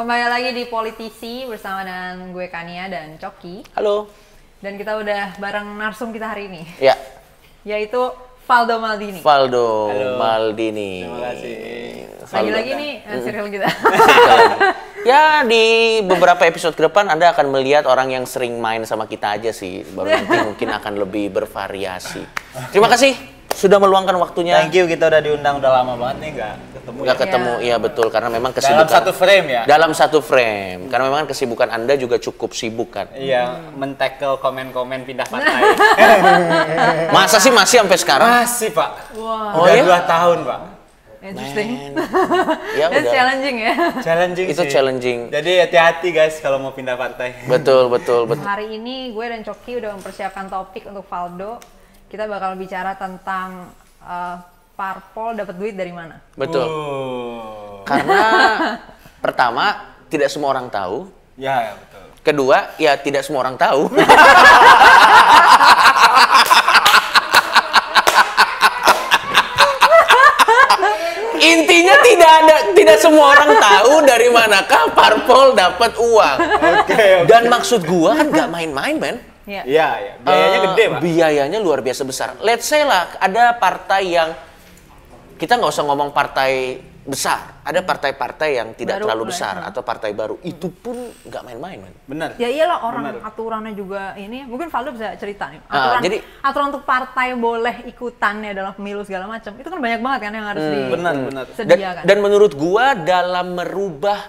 [0.00, 3.60] Kembali lagi di Politisi bersama dengan gue Kania dan Coki.
[3.76, 4.08] Halo.
[4.64, 6.96] Dan kita udah bareng narsum kita hari ini, Ya,
[7.68, 8.08] yaitu
[8.48, 9.20] Valdo Maldini.
[9.20, 10.16] Valdo Halo.
[10.16, 11.04] Maldini.
[11.04, 11.56] Terima kasih.
[12.32, 13.68] Lagi-lagi nih eh, serial kita.
[15.04, 19.36] Ya, di beberapa episode ke depan Anda akan melihat orang yang sering main sama kita
[19.36, 19.84] aja sih.
[19.84, 22.24] Baru nanti mungkin akan lebih bervariasi.
[22.72, 24.56] Terima kasih sudah meluangkan waktunya.
[24.58, 26.98] Thank you kita udah diundang udah lama banget nih nggak ketemu.
[27.00, 27.22] Nggak ya.
[27.22, 28.06] ketemu, iya betul.
[28.08, 28.88] Karena memang Dalam kesibukan.
[28.90, 29.62] satu frame ya.
[29.64, 30.80] Dalam satu frame.
[30.86, 33.06] Karena memang kesibukan Anda juga cukup sibuk kan.
[33.12, 35.60] Iya, men-tackle komen-komen pindah partai.
[37.10, 38.28] Masa sih masih sampai sekarang?
[38.40, 38.90] Masih pak.
[39.14, 39.82] Wah, Oh, udah iya?
[39.82, 40.60] dua tahun pak.
[41.20, 41.68] interesting.
[42.80, 43.12] Ya That's udah.
[43.12, 43.74] challenging ya.
[44.00, 44.70] Challenging Itu sih.
[44.70, 45.18] challenging.
[45.28, 47.44] Jadi hati-hati guys kalau mau pindah partai.
[47.44, 48.40] Betul, betul, betul.
[48.40, 51.60] Hari ini gue dan Coki udah mempersiapkan topik untuk Valdo.
[52.10, 53.70] Kita bakal bicara tentang
[54.02, 54.36] eh,
[54.74, 56.18] parpol dapat duit dari mana.
[56.34, 56.66] Betul.
[56.66, 57.86] Uh.
[57.86, 58.18] Karena
[59.24, 61.06] pertama tidak semua orang tahu,
[61.38, 62.04] Ya, ya betul.
[62.26, 63.86] kedua ya tidak semua orang tahu.
[71.40, 76.36] Intinya tidak ada tidak semua orang tahu dari manakah parpol dapat uang.
[76.84, 77.28] Oke, oke.
[77.30, 79.16] Dan maksud gua kan nggak main-main, men.
[79.50, 79.62] Iya.
[79.66, 80.12] Iya, iya.
[80.22, 81.00] Biayanya Eh, gede pak.
[81.02, 82.28] Biayanya luar biasa besar.
[82.38, 84.30] Let's say lah, ada partai yang
[85.34, 89.68] kita nggak usah ngomong partai besar, ada partai-partai yang tidak Baru terlalu lah, besar ya.
[89.72, 90.36] atau partai baru.
[90.44, 91.94] Itu pun nggak main-main, men.
[92.04, 92.30] Bener.
[92.36, 93.24] Ya iyalah orang Bener.
[93.24, 94.44] aturannya juga ini.
[94.44, 95.64] Mungkin Valdo bisa cerita nih.
[95.66, 99.56] Ah, Aturan, jadi- aturan untuk partai boleh ikutannya dalam pemilu segala macam.
[99.56, 101.14] Itu kan banyak banget kan yang harus Hmm, bener.
[101.56, 104.20] Dan, dan menurut gua dalam merubah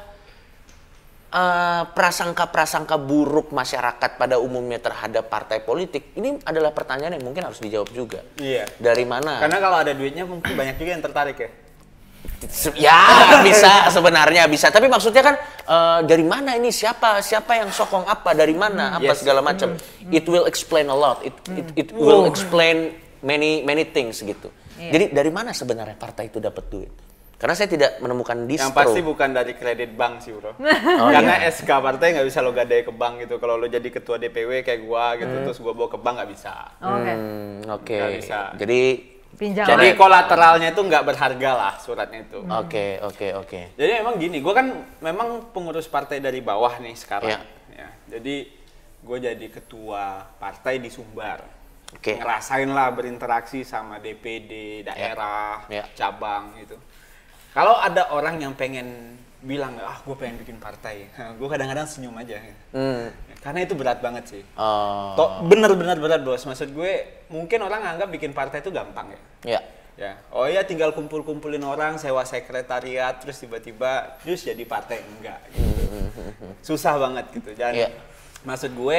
[1.31, 7.63] eh, prasangka-prasangka buruk masyarakat pada umumnya terhadap partai politik, ini adalah pertanyaan yang mungkin harus
[7.63, 8.19] dijawab juga.
[8.37, 8.67] Iya.
[8.77, 9.39] Dari mana?
[9.39, 11.49] Karena kalau ada duitnya mungkin banyak juga yang tertarik ya.
[12.77, 13.01] Ya
[13.45, 18.33] bisa sebenarnya bisa, tapi maksudnya kan eh, dari mana ini siapa siapa yang sokong apa
[18.33, 19.21] dari mana apa Yes.
[19.21, 19.77] segala macam.
[20.09, 21.21] It will explain a lot.
[21.21, 24.49] It it, it will explain many many things gitu.
[24.77, 24.89] Iya.
[24.89, 26.89] Jadi dari mana sebenarnya partai itu dapat duit?
[27.41, 28.69] Karena saya tidak menemukan distro.
[28.69, 30.53] Yang pasti bukan dari kredit bank sih bro.
[31.01, 33.41] Oh, Karena SK partai nggak bisa lo gadai ke bank gitu.
[33.41, 36.53] Kalau lo jadi ketua DPW kayak gua gitu, terus gua bawa ke bank nggak bisa.
[36.77, 37.11] Oke.
[37.11, 37.97] Hmm, Oke.
[37.97, 38.39] Nggak bisa.
[38.55, 38.81] Jadi
[39.31, 39.63] Pinjam.
[39.63, 42.43] Jadi kolateralnya itu nggak berharga lah suratnya itu.
[42.43, 43.61] oke oke oke.
[43.79, 44.67] Jadi memang gini, gua kan
[45.01, 47.31] memang pengurus partai dari bawah nih sekarang.
[47.31, 47.39] Iya.
[47.73, 48.35] Ya, jadi
[49.01, 51.41] gue jadi ketua partai di Sumbar.
[51.91, 52.15] Oke.
[52.15, 55.89] Ngerasain lah berinteraksi sama DPD, daerah, Iya.
[55.97, 56.77] cabang gitu.
[57.51, 62.39] Kalau ada orang yang pengen bilang, ah gue pengen bikin partai, gue kadang-kadang senyum aja.
[62.71, 63.11] Hmm.
[63.41, 64.43] Karena itu berat banget sih.
[64.53, 66.45] Oh, Toh bener-bener berat bos.
[66.45, 69.19] Maksud gue mungkin orang anggap bikin partai itu gampang ya.
[69.57, 69.61] ya.
[69.99, 75.67] Ya, oh iya tinggal kumpul-kumpulin orang, sewa sekretariat, terus tiba-tiba terus jadi partai enggak gitu.
[76.63, 77.53] Susah banget gitu.
[77.53, 77.89] Dan Iya.
[78.41, 78.97] maksud gue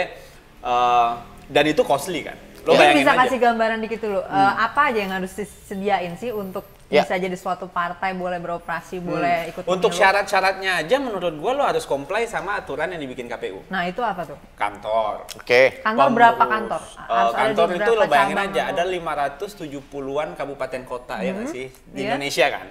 [0.63, 1.11] eh,
[1.49, 2.37] dan itu costly kan.
[2.63, 3.19] Lo bayangin bisa aja.
[3.19, 3.23] Hmm.
[3.27, 4.21] kasih gambaran dikit dulu.
[4.23, 7.03] Eh, apa aja yang harus disediain sih untuk Ya.
[7.03, 9.73] bisa jadi suatu partai boleh beroperasi, boleh ikut Hmm.
[9.73, 13.65] Untuk syarat-syaratnya aja menurut gue lo harus comply sama aturan yang dibikin KPU.
[13.67, 14.37] Nah, itu apa tuh?
[14.53, 15.25] Kantor.
[15.35, 15.81] Oke.
[15.81, 16.13] Kantor Pengurus.
[16.13, 16.81] berapa kantor?
[16.85, 21.97] Di kantor itu lo bayangin aja atau- ada 570-an kabupaten kota ya nggak sih di
[21.99, 22.07] Iya.
[22.11, 22.67] Indonesia kan.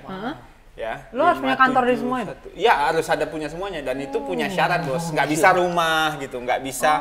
[0.71, 0.93] Ya.
[1.11, 2.33] Lo harus punya kantor di semua itu?
[2.55, 5.09] Iya harus ada punya semuanya dan itu punya syarat bos.
[5.09, 6.91] Nggak bisa rumah gitu, nggak bisa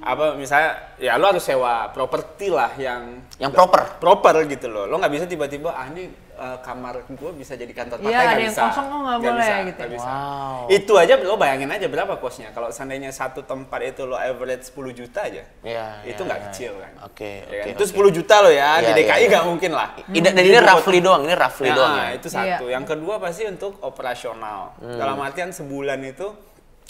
[0.00, 3.80] apa misalnya ya lo harus sewa properti lah yang Yang proper.
[3.98, 4.84] proper gitu loh.
[4.84, 8.30] Lo nggak bisa tiba-tiba ah ini eh, kamar gue bisa jadi kantor partai Iya, nggak
[8.30, 8.62] ada yang bisa.
[8.66, 9.82] kosong, oh, nggak boleh bisa, gitu.
[9.94, 10.10] bisa.
[10.10, 10.58] Wow.
[10.68, 12.48] Itu aja lo bayangin aja berapa kosnya.
[12.50, 15.42] Kalau seandainya satu tempat itu lo average 10 juta aja.
[15.62, 16.44] Ya, itu ya, nggak ya.
[16.48, 16.92] kecil kan.
[17.04, 17.66] Oke, Ya kan?
[17.70, 17.84] oke, Itu.
[17.86, 18.70] 10 juta lo ya.
[18.76, 19.50] Iya, di DKI iya, nggak iya.
[19.50, 19.88] mungkin lah.
[20.08, 22.06] I- Dan ini roughly doang, ini roughly Ya, doang ya.
[22.12, 22.64] itu satu.
[22.66, 22.74] Iya.
[22.74, 24.74] Yang kedua pasti untuk operasional.
[24.78, 24.98] Hmm.
[24.98, 26.28] Dalam artian sebulan itu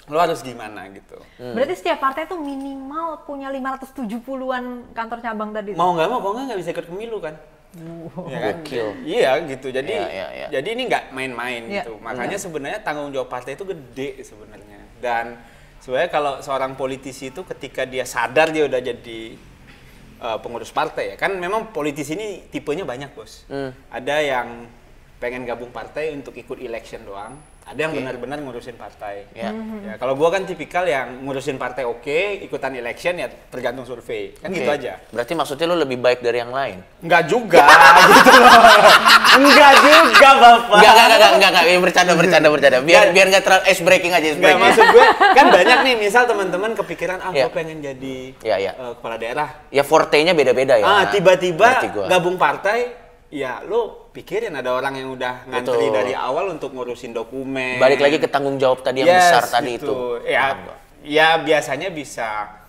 [0.05, 1.17] lo harus gimana gitu.
[1.37, 1.53] Hmm.
[1.53, 5.73] Berarti setiap partai tuh minimal punya 570-an kantor cabang tadi.
[5.73, 5.79] tuh?
[5.79, 7.35] Mau nggak mau, kok nggak nggak bisa ikut pemilu kan?
[8.31, 8.55] Ya kan?
[8.63, 8.87] Gokil.
[9.03, 9.69] Iya gitu.
[9.69, 10.47] Jadi Iya, iya, iya.
[10.61, 11.83] jadi ini nggak main-main Iya.
[11.85, 11.99] gitu.
[11.99, 14.79] Makanya sebenarnya tanggung jawab partai itu gede sebenarnya.
[15.03, 15.37] Dan
[15.83, 19.21] sebenarnya kalau seorang politisi itu ketika dia sadar dia udah jadi
[20.23, 23.45] uh, pengurus partai ya kan memang politisi ini tipenya banyak bos.
[23.51, 23.75] Hmm.
[23.91, 24.49] Ada yang
[25.25, 27.33] pengen gabung partai untuk ikut election doang.
[27.65, 28.05] Ada yang Oke.
[28.05, 29.25] benar-benar ngurusin partai.
[29.33, 29.49] Ya.
[29.81, 34.37] Ya, kalau gua kan tipikal yang ngurusin partai oke, ikutan election ya tergantung survei.
[34.37, 34.85] Kan gitu Oke.
[34.85, 35.01] aja.
[35.09, 36.85] Berarti maksudnya lu lebih baik dari yang lain?
[37.01, 37.65] Enggak juga
[38.13, 38.61] gitu loh.
[39.41, 40.77] Enggak juga, Bapak.
[40.77, 42.79] Enggak, enggak, enggak, enggak, enggak, bercanda, bercanda, bercanda.
[42.85, 45.07] Biar biar enggak terlalu ice breaking aja, ice maksud gue
[45.41, 47.49] kan banyak nih misal teman-teman kepikiran ah Iya.
[47.49, 48.73] gue pengen jadi Iya, iya.
[48.77, 49.49] eh, kepala daerah.
[49.73, 50.85] Ya forte-nya beda-beda ya.
[50.85, 52.13] ah, tiba-tiba gua.
[52.13, 52.93] gabung partai,
[53.33, 55.99] ya lo pikirin ada orang yang udah ngantri Betul.
[55.99, 57.83] dari awal untuk ngurusin dokumen.
[57.83, 60.23] Balik lagi ke tanggung jawab tadi yang Yes, besar tadi gitu.
[60.23, 60.31] itu.
[60.31, 60.55] Ya,
[61.03, 62.63] ya biasanya bisa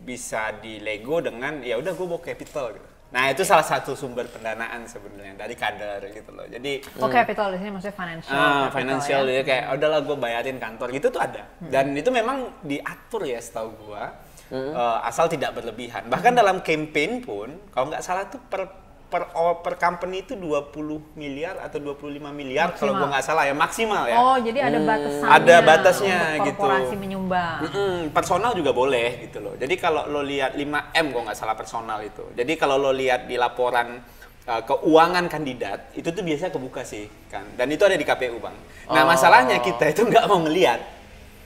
[0.00, 2.88] bisa di Lego dengan ya udah gue bawa capital gitu.
[3.08, 6.44] Nah itu salah satu sumber pendanaan sebenarnya dari kader gitu loh.
[6.44, 8.32] Jadi Oh capital di sini maksudnya financial.
[8.32, 9.34] ah, capital financial ya.
[9.36, 11.44] ya kayak udahlah gue bayarin kantor gitu tuh ada.
[11.60, 14.04] Dan itu memang diatur ya setahu gue.
[14.48, 16.08] eh, asal tidak berlebihan.
[16.08, 20.68] Bahkan dalam campaign pun kalau nggak salah tuh per per oh, per company itu 20
[21.16, 23.08] miliar atau 25 miliar kalau gue Maksimal.
[23.08, 24.16] nggak salah ya maksimal ya.
[24.20, 25.32] Oh jadi ada batasannya.
[25.32, 26.60] Ada batasnya untuk gitu.
[26.60, 27.58] Korporasi menyumbang.
[27.64, 29.56] Mm-mm, personal juga boleh gitu loh.
[29.56, 32.20] Jadi kalau lo lihat 5M kok nggak salah personal itu.
[32.36, 33.96] Jadi kalau lo lihat di laporan
[34.44, 37.48] uh, keuangan kandidat itu tuh biasanya kebuka sih kan.
[37.56, 38.56] Dan itu ada di KPU bang.
[38.92, 39.08] Nah Oh.
[39.08, 40.80] masalahnya kita itu nggak mau ngelihat.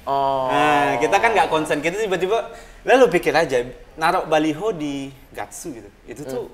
[0.02, 0.50] Oh.
[0.50, 1.78] Nah kita kan nggak konsen.
[1.78, 2.50] Kita tiba-tiba
[2.82, 3.62] lalu pikir aja
[3.94, 5.90] naruh baliho di Gatsu gitu.
[6.10, 6.44] Itu tuh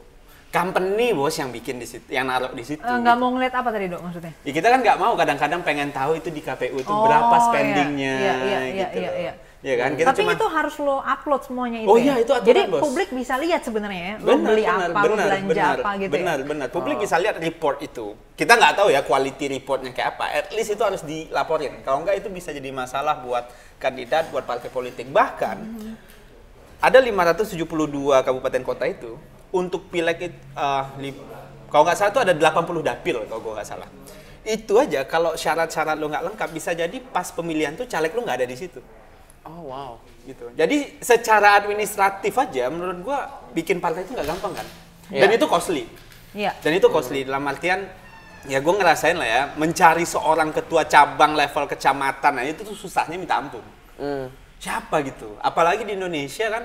[0.48, 2.80] company bos yang bikin di situ, yang naruh di situ.
[2.80, 3.22] Eh, Nggak gitu.
[3.22, 4.32] mau ngeliat apa tadi dok maksudnya?
[4.42, 7.44] Ya kita kan nggak mau kadang-kadang pengen tahu itu di KPU itu Oh, berapa iya.
[7.44, 9.34] spendingnya Iya, iya, iya, gitu iya, iya.
[9.58, 11.90] Ya kan kita Tapi cuma itu harus lo upload semuanya itu.
[11.90, 12.14] Oh ya?
[12.14, 12.78] iya, itu aturan, Jadi Bos.
[12.78, 14.14] publik bisa lihat sebenarnya ya.
[14.22, 16.46] Lo beli apa, lo belanja apa gitu benar, ya.
[16.46, 16.66] benar.
[16.70, 18.06] Publik bisa lihat report itu.
[18.32, 20.24] Kita nggak tahu ya quality reportnya kayak apa.
[20.32, 21.82] At least itu harus dilaporin.
[21.82, 25.10] Kalau nggak itu bisa jadi masalah buat kandidat, buat partai politik.
[25.10, 25.92] Bahkan Mhm.
[26.78, 27.58] ada 572
[28.22, 29.18] kabupaten kota itu
[29.50, 31.16] untuk pileg itu, eh, li-
[31.68, 33.88] kalau nggak salah itu ada 80 dapil kalau gue nggak salah.
[34.40, 38.40] Itu aja kalau syarat-syarat lo nggak lengkap bisa jadi pas pemilihan tuh caleg lo nggak
[38.40, 38.80] ada di situ
[39.44, 39.92] Oh wow.
[40.24, 40.48] gitu.
[40.52, 43.18] Jadi secara administratif aja menurut gua
[43.52, 44.66] bikin partai itu nggak gampang kan.
[45.08, 45.36] Dan Iya.
[45.36, 45.84] itu costly.
[46.36, 46.52] Iya.
[46.60, 47.88] Dan itu costly dalam artian
[48.44, 53.16] ya gue ngerasain lah ya mencari seorang ketua cabang level kecamatan nah itu tuh susahnya
[53.16, 53.64] minta ampun.
[53.96, 54.28] Hmm.
[54.56, 55.36] Siapa gitu?
[55.40, 56.64] Apalagi di Indonesia kan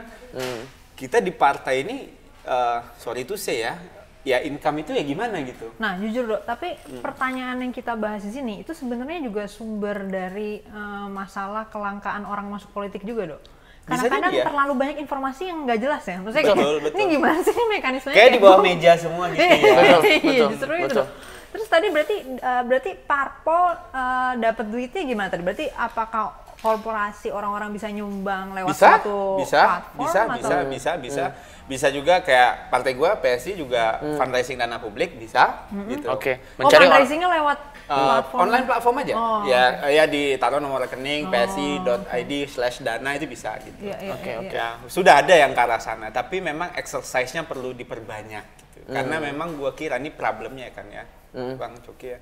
[0.93, 1.97] kita di partai ini
[2.45, 3.75] eh, sorry itu say ya
[4.23, 5.67] ya income itu ya gimana gitu.
[5.83, 7.03] Nah, jujur dok, tapi Hmm.
[7.03, 12.47] pertanyaan yang kita bahas di sini itu sebenarnya juga sumber dari eh, masalah kelangkaan orang
[12.47, 13.41] masuk politik juga dok.
[13.83, 14.45] Kadang-kadang jadi ya.
[14.47, 16.15] terlalu banyak informasi yang nggak jelas ya.
[16.23, 16.95] Maksudnya Betul, kayak, betul.
[16.95, 18.15] ini gimana sih ini mekanismenya?
[18.15, 19.43] Kayak di bawah meja semua gitu ya.
[19.43, 20.97] Iya, Betul, iya, betul, justru itu betul.
[21.03, 21.07] dok.
[21.53, 25.43] Terus tadi berarti eh, berarti parpol eh, dapat duitnya gimana tadi?
[25.43, 26.31] Berarti apakah
[26.63, 30.31] korporasi orang-orang bisa nyumbang lewat bisa suatu bisa platform bisa atau?
[30.33, 31.25] bisa bisa bisa
[31.63, 36.39] bisa juga kayak partai gua PSI juga fundraising dana publik bisa gitu Oke.
[36.55, 37.03] Oh, Mencari orang.
[37.03, 42.79] fundraisingnya lewat Uh, platform online platform aja Oh, ya ya ditaruh nomor rekening psi.id slash
[42.79, 44.55] dana itu bisa gitu Iya, iya, Oke, iya, oke.
[44.55, 44.67] iya.
[44.79, 48.87] ya sudah ada yang ke arah sana tapi memang exercise-nya perlu diperbanyak gitu.
[48.87, 52.19] karena memang gua kira ini problemnya kan ya bang Coki ya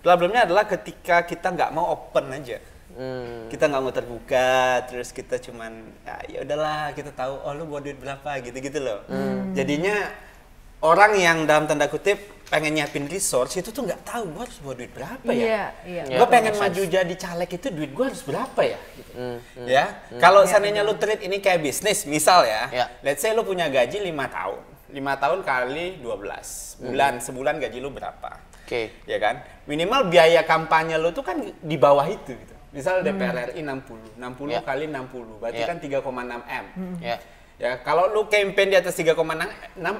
[0.00, 2.56] problemnya adalah ketika kita nggak mau open aja
[2.92, 3.48] Hmm.
[3.48, 4.52] kita nggak mau terbuka
[4.84, 5.72] terus kita cuman
[6.04, 9.00] ya, ya udahlah kita tahu oh lu bawa duit berapa gitu gitu loh
[9.52, 10.12] jadinya
[10.82, 12.20] orang yang dalam tanda kutip
[12.52, 15.32] pengen nyiapin resource itu tuh nggak tahu gua harus bawa duit berapa ya?
[15.32, 16.02] Iya, iya.
[16.04, 18.76] Iya, gue pengen maju jadi caleg itu duit gue harus berapa ya?
[18.92, 19.12] Gitu.
[19.16, 19.84] Hmm, ya
[20.20, 22.86] kalau seandainya lu treat ini kayak bisnis misal ya Ya.
[23.00, 24.60] let's say lu punya gaji lima tahun
[24.92, 28.36] lima tahun kali 12 bulan sebulan gaji lu berapa?
[28.68, 28.92] Oke.
[29.08, 29.40] ya kan?
[29.64, 34.48] Minimal biaya kampanye lu tuh kan di bawah itu gitu misal DPR RI 60 60
[34.50, 34.60] Ya.
[34.60, 35.68] kali 60 berarti Ya.
[35.68, 36.64] kan 3,6 m
[36.98, 37.16] Ya.
[37.60, 39.46] Ya, kalau lu campaign di atas 3,6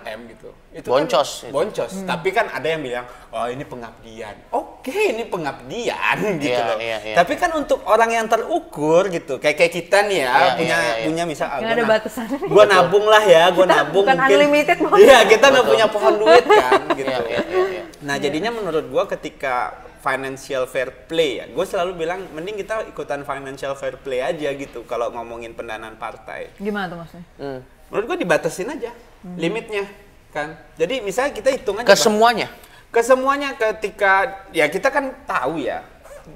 [0.03, 0.51] M gitu.
[0.75, 1.55] Itu Boncos Kan, itu.
[1.55, 1.93] boncos.
[2.03, 6.79] Tapi kan ada yang bilang, "Oh, ini pengabdian." Oke, ini pengabdian gitu Iya, loh.
[6.83, 7.15] iya, iya.
[7.15, 10.91] Tapi kan untuk orang yang terukur gitu, kayak kayak kita nih ya, Iya, punya iya,
[10.91, 11.05] iya.
[11.07, 12.39] punya misal ah, gua ada na- batasannya.
[12.51, 14.35] Gua nabung lah ya, gua Kita nabung bukan mungkin.
[14.35, 14.77] unlimited.
[14.99, 17.07] Iya, kita nggak punya pohon duit kan gitu.
[17.07, 17.83] Iya, iya.
[18.03, 19.71] Nah, jadinya menurut gua ketika
[20.03, 24.83] financial fair play ya, gue selalu bilang mending kita ikutan financial fair play aja gitu
[24.83, 27.27] kalau ngomongin pendanaan partai Gimana tuh maksudnya?
[27.39, 27.61] Hmm.
[27.87, 28.91] menurut gua dibatasin aja
[29.37, 29.87] limitnya
[30.29, 32.49] kan jadi misalnya kita hitung aja Ke semuanya.
[32.89, 34.13] ke semuanya ketika
[34.51, 35.87] ya kita kan tahu ya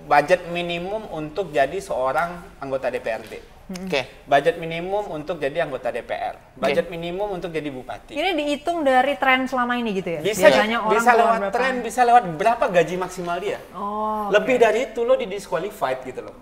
[0.06, 4.22] budget minimum untuk jadi seorang anggota DPRD Oke.
[4.24, 8.14] budget minimum untuk jadi anggota DPR budget minimum untuk jadi bupati.
[8.14, 10.20] Ini dihitung dari tren selama ini gitu ya?
[10.22, 11.50] bisa Biasanya orang bisa lewat berapa?
[11.50, 13.58] tren bisa lewat berapa gaji maksimal dia?
[13.72, 16.34] Oh, lebih dari itu lo di disqualified gitu loh.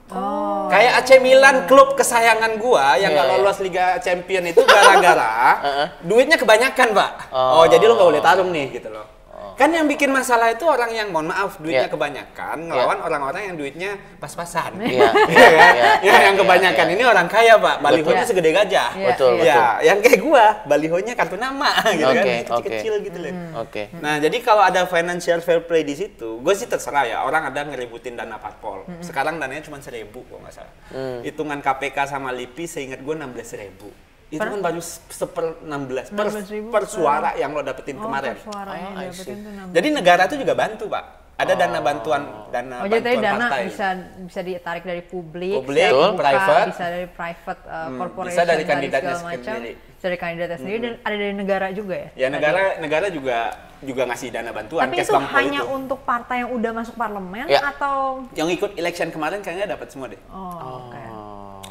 [0.68, 3.34] Kayak AC Milan klub kesayangan gua yang Iya, nggak iya.
[3.34, 5.32] lolos Liga Champion itu gara-gara
[6.08, 7.12] duitnya kebanyakan pak.
[7.30, 7.64] Oh, Oh.
[7.64, 9.06] jadi lo nggak boleh tarung nih gitu loh
[9.54, 11.92] kan yang bikin masalah itu orang yang mohon maaf duitnya Iya.
[11.92, 14.84] kebanyakan ngelawan orang-orang yang duitnya pas-pasan Iya.
[14.94, 15.14] Iya kan?
[15.30, 16.94] Iya, ya iya, yang iya, kebanyakan iya.
[16.94, 18.30] ini orang kaya pak balihonya Betul.
[18.34, 19.54] segede gajah Iya, Betul, iya.
[19.54, 23.06] ya yang kayak gua balihonya kartu nama gitu kan Oke, kecil-kecil oke.
[23.06, 23.82] gitu loh Oke.
[23.99, 27.18] Nah, jadi kalau ada financial fair play di situ, gue sih terserah ya.
[27.23, 28.82] Orang ada ngeributin dana parpol.
[28.99, 30.75] Sekarang dananya cuma seribu kok nggak salah.
[31.23, 33.88] Hitungan KPK sama LIPI seingat gue 16 ribu.
[34.34, 38.32] Itu kan baru seper 16 per, 16.000 per per- suara yang lo dapetin Oh, kemarin.
[38.32, 39.72] per suara yang Oh, I dapetin tuh 16.
[39.72, 41.04] Jadi negara tuh juga bantu, Pak.
[41.34, 43.62] Ada dana bantuan dana Oh, jadi tadi bantuan dana partai.
[43.66, 43.86] bisa
[44.22, 46.66] bisa ditarik dari publik, Publik, bisa terbuka, private.
[46.70, 49.72] bisa dari private uh, Hmm, corporation, bisa dari tadi kandidatnya segala macam, sendiri.
[49.74, 52.08] bisa dari kandidatnya sendiri dan ada dari negara juga ya.
[52.14, 53.38] Ya negara negara juga
[53.82, 55.74] juga ngasih dana bantuan Tapi itu hanya itu.
[55.74, 57.60] untuk partai yang udah masuk parlemen Ya.
[57.66, 60.20] atau Yang ikut election kemarin kayaknya dapat semua deh.
[60.30, 61.02] oh, oke.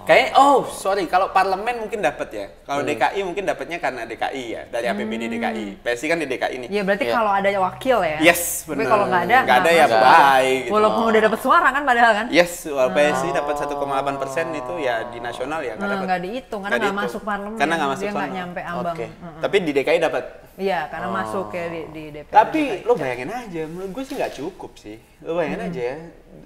[0.04, 2.46] Kayak oh sorry kalau parlemen mungkin dapat ya.
[2.62, 2.90] Kalau Hmm.
[2.90, 5.66] DKI mungkin dapatnya karena DKI ya dari APBD DKI.
[5.80, 6.70] PSI kan di DKI nih.
[6.70, 7.14] Ya berarti Ya.
[7.14, 8.18] kalau ada wakil ya.
[8.20, 8.88] Yes, Tapi benar.
[8.90, 10.54] kalau nggak ada, nggak ada ya bye.
[10.60, 10.72] Gitu.
[10.72, 12.26] Walaupun udah dapat suara kan padahal kan.
[12.30, 13.80] Yes, well, PSI dapat 1,8
[14.18, 16.06] persen itu ya di nasional ya nggak Nah, dapat.
[16.06, 17.58] nggak dihitung karena nggak masuk parlemen.
[17.58, 18.40] Karena nggak masuk Dia nggak parlemen.
[18.44, 18.96] nyampe ambang.
[18.96, 19.06] Oke.
[19.08, 19.40] Mm-mm.
[19.40, 20.24] Tapi di DKI dapat.
[20.54, 22.34] Iya, karena masuk ya di, di DPR.
[22.36, 22.86] Tapi DKI.
[22.86, 24.98] lo bayangin aja, menurut gue sih nggak cukup sih.
[25.20, 25.98] Lo bayangin aja ya.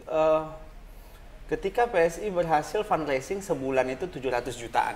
[0.07, 0.41] eh,
[1.47, 4.95] ketika PSI berhasil fundraising sebulan itu 700 jutaan.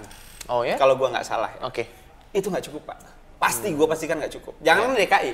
[0.52, 0.76] Oh ya?
[0.76, 1.68] Kalau gua nggak salah ya.
[1.68, 1.88] Oke.
[2.32, 3.00] Itu nggak cukup, Pak.
[3.42, 4.54] Pasti gue pastikan nggak cukup.
[4.62, 5.34] Jangan DKI.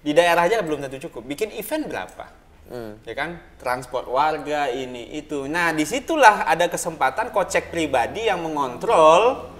[0.00, 1.26] Di daerah aja belum tentu cukup.
[1.26, 2.24] Bikin event berapa?
[3.02, 3.42] Ya kan?
[3.58, 5.50] Transport warga, ini, itu.
[5.50, 9.50] Nah, di situlah ada kesempatan kocek pribadi yang mengontrol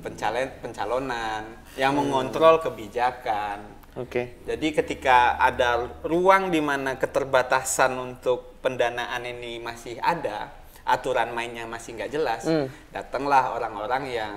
[0.00, 1.44] pencalen pencalonan,
[1.76, 3.75] yang mengontrol kebijakan.
[3.96, 4.44] Oke.
[4.44, 10.52] Jadi ketika ada ruang di mana keterbatasan untuk pendanaan ini masih ada,
[10.84, 12.44] aturan mainnya masih nggak jelas,
[12.92, 14.34] datanglah orang-orang yang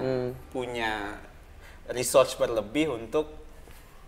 [0.49, 1.19] punya
[1.91, 3.38] resource berlebih untuk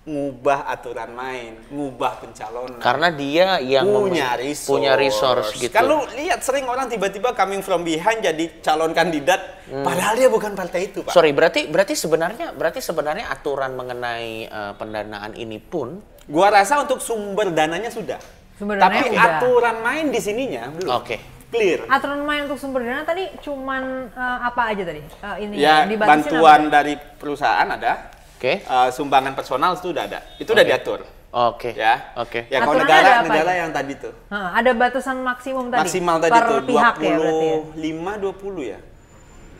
[0.01, 2.81] ngubah aturan main, ngubah pencalonan.
[2.81, 4.65] Karena dia yang punya resource.
[4.65, 5.77] punya resource gitu.
[5.85, 10.89] Lu lihat sering orang tiba-tiba coming from behind jadi calon kandidat, padahal dia bukan partai
[10.89, 11.13] itu, Pak.
[11.13, 16.97] Sorry, berarti berarti sebenarnya berarti sebenarnya aturan mengenai eh, pendanaan ini pun Gua rasa untuk
[17.03, 18.17] sumber dananya sudah.
[18.55, 19.33] Sumber Tapi dananya udah.
[19.37, 20.97] aturan main di sininya belum.
[20.97, 21.17] Oke.
[21.51, 21.83] Clear.
[21.91, 25.01] Aturan main untuk sumber dana tadi cuman eh, apa aja tadi?
[25.03, 26.73] Eh, ini Ya, bantuan apa?
[26.73, 28.20] dari perusahaan ada.
[28.41, 28.57] Oke.
[28.57, 30.19] eh, sumbangan personal itu udah ada.
[30.35, 30.71] Itu udah Oke.
[30.73, 30.99] diatur.
[31.31, 31.69] Oke.
[31.71, 32.09] Ya.
[32.17, 32.49] Oke.
[32.49, 34.13] Ya kalau Aturannya negara negara yang tadi tuh.
[34.27, 35.85] Hah, ada batasan maksimum tadi.
[35.85, 37.57] Maksimal tadi per tuh pihak ya berarti ya.
[37.77, 38.79] 25 20 ya.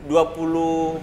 [0.10, 0.98] 25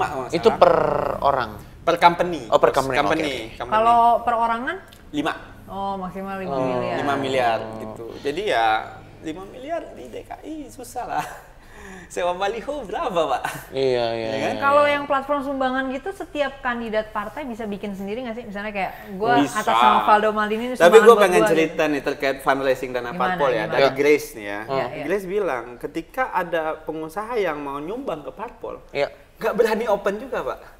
[0.00, 0.56] kalau Itu salah.
[0.56, 0.74] per
[1.20, 1.52] orang.
[1.80, 2.44] per company.
[2.48, 3.72] Oh, per company, Company, oke, company.
[3.74, 4.76] Kalau perorangan?
[5.10, 5.32] 5.
[5.66, 6.96] Oh, maksimal 5 Oh, miliar.
[6.96, 8.06] 5 miliar gitu.
[8.20, 8.66] Jadi ya
[9.20, 11.24] 5 miliar di DKI susah lah.
[12.10, 13.42] Sewa baliho berapa, Pak?
[13.70, 14.28] Iya, iya.
[14.30, 14.54] Ya kan?
[14.58, 14.98] iya, Kalau iya.
[14.98, 18.44] yang platform sumbangan gitu, setiap kandidat partai bisa bikin sendiri nggak sih?
[18.50, 22.36] Misalnya kayak gue atas nama Valdo Maldini ini Tapi gue pengen gua, cerita nih terkait
[22.42, 23.74] fundraising dana parpol ya gimana?
[23.78, 23.94] dari Ya.
[23.94, 24.60] Grace nih ya.
[24.66, 25.04] Iya, iya.
[25.06, 29.06] Grace bilang ketika ada pengusaha yang mau nyumbang ke parpol, Iya.
[29.38, 30.79] nggak berani open juga pak.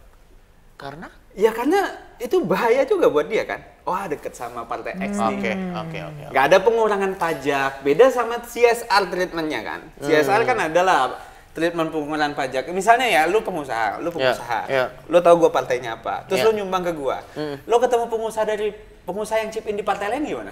[0.81, 1.79] Karena Ya karena
[2.19, 3.63] itu bahaya juga buat dia kan.
[3.87, 5.31] Wah deket sama partai X Hmm.
[5.31, 5.39] nih.
[5.39, 6.23] Oke, oke, oke.
[6.33, 7.73] Nggak ada pengurangan pajak.
[7.81, 9.81] Beda sama CSR treatmentnya kan.
[10.01, 11.15] CSR kan adalah
[11.53, 12.67] treatment pengurangan pajak.
[12.71, 14.91] Misalnya ya, lu pengusaha, lu pengusaha, ya.
[15.07, 16.51] lu tahu gua partainya apa, terus Ya.
[16.51, 17.23] lu nyumbang ke gua,
[17.63, 20.51] lu ketemu pengusaha dari pengusaha yang chip in di partai lain gimana?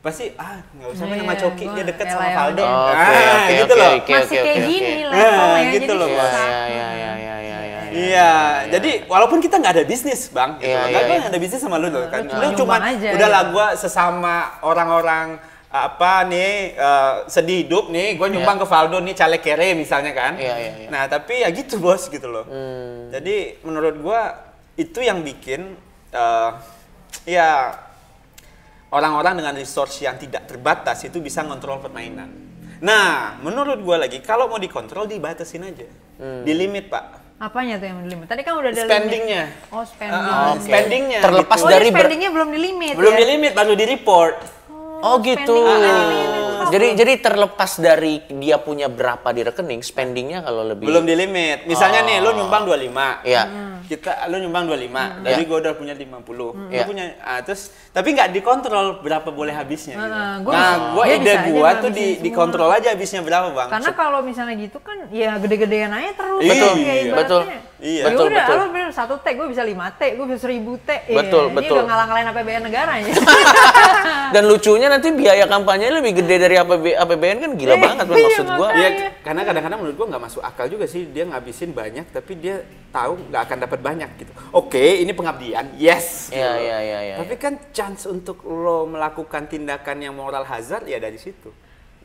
[0.00, 2.62] Pasti ah nggak usah main sama Iya, Coki, dia deket sama ya Valdo.
[2.62, 2.68] udah.
[2.72, 3.90] Oke, ah, oke, gitu oke, loh.
[3.92, 6.46] oke, Masih oke, kayak gini Nah, levelnya, gitu jadi loh, Iya, susah.
[6.46, 7.34] iya, iya, iya, iya,
[7.96, 8.30] iya, iya.
[8.68, 11.16] Iya, jadi walaupun kita nggak ada bisnis, bang, gitu Iya, iya, iya.
[11.24, 12.22] nggak ada bisnis sama lu loh, kan.
[12.28, 13.52] Lu cuma udahlah gitu.
[13.56, 19.42] gua sesama orang-orang apa nih eh, sedih hidup nih, gua nyumbang ke Valdo nih caleg
[19.42, 20.36] kere misalnya kan.
[20.36, 20.88] Iya, iya, iya.
[20.88, 22.44] Nah tapi ya gitu bos gitu loh.
[22.44, 23.08] Hmm.
[23.12, 24.20] Jadi menurut gua
[24.76, 25.76] itu yang bikin
[26.12, 26.50] eh,
[27.26, 27.74] ya
[28.88, 32.30] orang-orang dengan resource yang tidak terbatas itu bisa ngontrol permainan.
[32.76, 36.44] Nah, menurut gua lagi kalau mau dikontrol dibatasin aja, Hmm.
[36.48, 37.25] di limit pak.
[37.36, 38.26] Apanya tuh yang di limit?
[38.26, 38.88] Tadi kan udah ada limit.
[38.88, 39.42] Spendingnya.
[39.68, 40.24] Oh, spending.
[40.24, 40.64] Ah, Oke.
[40.64, 41.64] spendingnya Terlepas gitu.
[41.64, 43.18] oh, dari ber- spendingnya belum di limit belum ya?
[43.18, 44.34] di limit baru di report
[44.98, 45.52] Oh gitu.
[45.54, 46.28] nggak di limit.
[46.66, 51.62] Jadi jadi terlepas dari dia punya berapa di rekening, spendingnya kalau lebih belum di limit
[51.62, 52.08] misalnya Oh.
[52.08, 53.42] nih lo nyumbang 25 Iya.
[53.86, 54.82] Kita lo nyumbang 25
[55.22, 55.46] dari Iya.
[55.46, 56.84] gua udah punya 50 lo Iya.
[56.84, 60.04] punya ah, terus tapi nggak dikontrol berapa boleh habisnya gitu.
[60.04, 62.22] Heeh, gua nah bisa- gua dia ide gua tuh di semua.
[62.22, 66.40] dikontrol aja habisnya berapa bang Karena kalau misalnya gitu kan ya gede-gedean aja terus.
[66.42, 66.94] Betul, ya, iya.
[67.04, 67.16] ibaratnya.
[67.16, 67.42] betul.
[67.76, 68.02] Iya.
[68.02, 68.56] Ya Betul, udah, betul.
[68.56, 70.90] lo bener satu T, gue bisa 5 T, gue bisa 1000 T.
[71.12, 71.74] Iya, Betul, ini betul.
[71.76, 73.06] udah ngalang-ngalain APBN negara ya.
[74.34, 78.16] Dan lucunya nanti biaya kampanye lebih gede dari APB, APBN kan gila Iya, banget Bang,
[78.16, 78.56] iya, maksud gua.
[78.72, 78.80] makanya.
[78.80, 78.90] Iya,
[79.20, 82.56] karena kadang-kadang menurut gua nggak masuk akal juga sih dia ngabisin banyak tapi dia
[82.88, 84.32] tahu nggak akan dapat banyak gitu.
[84.56, 86.32] Oke, ini pengabdian, yes.
[86.32, 86.64] Iya, gitu.
[86.64, 87.16] iya, iya, iya.
[87.20, 91.52] Tapi kan chance untuk lo melakukan tindakan yang moral hazard ya dari situ.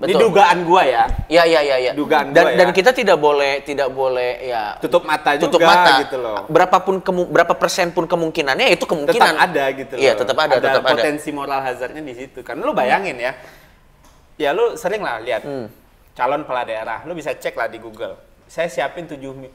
[0.02, 0.18] Betul.
[0.18, 1.06] Ini dugaan gua ya.
[1.30, 1.92] Ya ya ya ya.
[1.94, 2.58] Dugaan dan gua ya.
[2.58, 6.50] dan kita tidak boleh tidak boleh ya Tutup mata tutup juga mata gitu loh.
[6.50, 10.02] Berapapun kemu, berapa persen pun kemungkinannya itu Tetap kemungkinan ada gitu loh.
[10.02, 10.90] Iya, tetap ada, tetap ada.
[10.98, 12.42] potensi moral hazardnya di situ.
[12.42, 13.38] Kan lo bayangin ya.
[14.42, 15.70] Ya lo sering lah lihat Hmm.
[16.12, 17.06] calon kepala daerah.
[17.06, 18.18] Lo bisa cek lah di Google.
[18.52, 19.48] saya siapin 70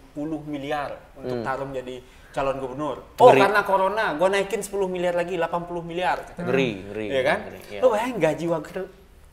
[0.48, 2.00] miliar untuk taruh jadi
[2.32, 3.04] calon gubernur.
[3.20, 3.40] Oh, Ngeri.
[3.44, 6.32] karena corona, gue naikin 10 miliar lagi, 80 miliar.
[6.40, 7.06] Ngeri, ngeri.
[7.12, 7.38] Iya kan?
[7.44, 7.80] ngeri, iya.
[7.84, 8.80] Lo bayangin gaji wakil,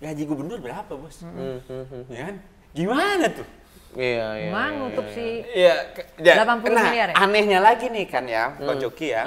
[0.03, 1.23] gaji gubernur berapa, Bos?
[1.23, 2.03] Hmm, hmm, hmm.
[2.11, 2.35] Ya kan?
[2.75, 3.47] Gimana tuh?
[3.93, 4.49] Iya, iya.
[4.51, 5.13] Emang iya, nutup iya.
[5.15, 7.15] si Iya, ke- ya, 80 nah, miliar ya?
[7.15, 8.67] Anehnya lagi nih kan ya, Hmm.
[8.67, 9.23] Pak Joki ya.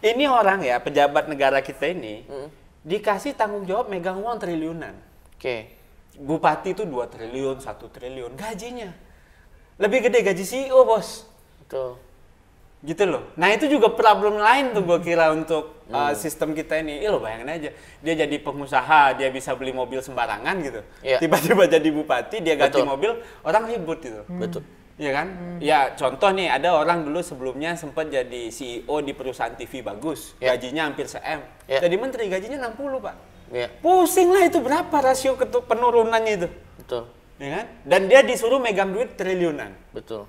[0.00, 2.48] Ini orang ya, pejabat negara kita ini, Hmm.
[2.82, 4.92] dikasih tanggung jawab megang uang triliunan.
[5.38, 5.78] Oke.
[6.20, 8.90] Bupati itu 2 triliun, 1 triliun, gajinya.
[9.80, 11.24] Lebih gede gaji CEO, Bos.
[11.64, 11.96] Betul.
[12.80, 13.28] Gitu loh.
[13.36, 17.04] Nah itu juga problem lain tuh gue kira untuk uh, sistem kita ini.
[17.04, 17.70] Ih lo bayangin aja,
[18.00, 20.80] dia jadi pengusaha, dia bisa beli mobil sembarangan gitu.
[21.04, 21.20] Iya.
[21.20, 22.88] Tiba-tiba jadi bupati, dia ganti Betul.
[22.88, 23.10] mobil,
[23.44, 24.24] orang ribut gitu.
[24.32, 24.64] Betul.
[25.00, 25.26] Iya kan?
[25.60, 30.56] Ya contoh nih, ada orang dulu sebelumnya sempat jadi CEO di perusahaan TV bagus, Ya.
[30.56, 31.40] gajinya hampir se-M.
[31.68, 31.80] Ya.
[31.84, 33.16] Jadi menteri gajinya 60 pak.
[33.50, 36.48] Iya, Pusing lah itu berapa rasio penurunannya itu.
[36.80, 37.02] betul.
[37.40, 37.66] Ya kan?
[37.88, 39.72] Dan dia disuruh megang duit triliunan.
[39.96, 40.28] Betul.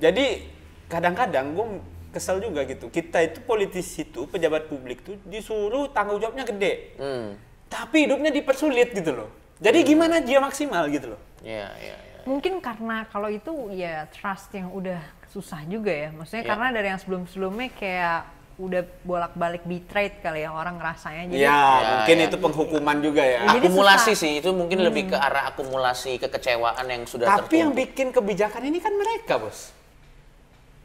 [0.00, 0.48] Jadi
[0.94, 1.66] kadang-kadang gue
[2.14, 2.86] kesel juga gitu.
[2.88, 7.34] Kita itu politisi itu pejabat publik tuh disuruh tanggung jawabnya gede, Hmm.
[7.66, 9.28] tapi hidupnya dipersulit gitu loh.
[9.58, 11.20] Jadi gimana dia maksimal gitu loh?
[11.42, 12.20] Iya, iya, iya.
[12.24, 14.98] Mungkin karena kalau itu ya trust yang udah
[15.28, 16.08] susah juga ya.
[16.14, 16.50] Maksudnya Ya.
[16.54, 18.20] karena dari yang sebelum-sebelumnya kayak
[18.54, 21.26] udah bolak-balik betrayed kali ya orang rasanya.
[21.26, 21.58] Jadi ya,
[21.98, 22.24] mungkin ya.
[22.30, 23.40] itu penghukuman juga ya.
[23.50, 24.22] Jadi akumulasi susah.
[24.22, 28.78] sih itu mungkin lebih ke arah akumulasi kekecewaan yang sudah Tapi yang bikin kebijakan ini
[28.78, 29.74] kan mereka bos.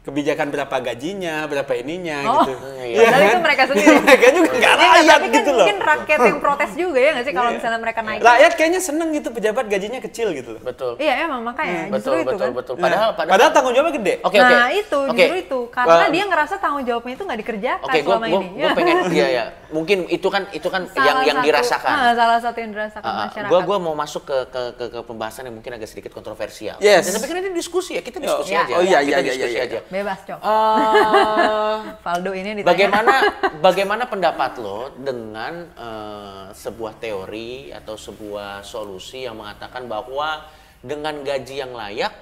[0.00, 2.52] Kebijakan berapa gajinya, berapa ininya Oh, gitu.
[2.80, 3.04] iya.
[3.04, 3.96] padahal itu mereka sendiri.
[4.00, 5.58] mereka juga nggak Ya, rakyat tapi kan gitu loh.
[5.60, 7.56] mungkin rakyat yang protes juga ya nggak sih kalau Iya.
[7.60, 8.20] misalnya mereka naik.
[8.20, 10.62] Rakyat kayaknya seneng gitu pejabat gajinya kecil gitu loh.
[10.62, 10.92] betul.
[10.96, 12.50] Iya emang makanya betul, justru itu betul, kan.
[12.54, 12.74] betul.
[12.74, 14.14] Nah, Padahal, padahal, padahal tanggung jawabnya gede.
[14.20, 14.54] Oke, oke.
[14.56, 15.12] Nah itu Oke.
[15.14, 18.46] justru itu karena Wah, dia ngerasa tanggung jawabnya itu nggak dikerjakan Oke, gue selama ini.
[18.56, 19.44] gue pengen iya ya.
[19.76, 21.92] Mungkin itu kan itu kan yang Salah yang satu- dirasakan.
[21.92, 23.50] ah, salah satu yang dirasakan Uh, masyarakat.
[23.52, 26.80] gue gua mau masuk ke, ke ke ke pembahasan yang mungkin agak sedikit kontroversial.
[26.80, 27.04] Yes.
[27.04, 28.64] Dan tapi kan ini diskusi ya, kita diskusi Ya.
[28.64, 28.72] aja.
[28.72, 29.68] Oh, iya, iya, iya, diskusi iya, iya.
[29.68, 29.78] aja.
[29.90, 30.38] Bebas cok.
[30.38, 32.70] Eh, Faldo ini ditanya.
[32.70, 33.14] bagaimana
[33.66, 40.46] bagaimana pendapat lo dengan eh, sebuah teori atau sebuah solusi yang mengatakan bahwa
[40.80, 42.14] dengan gaji yang layak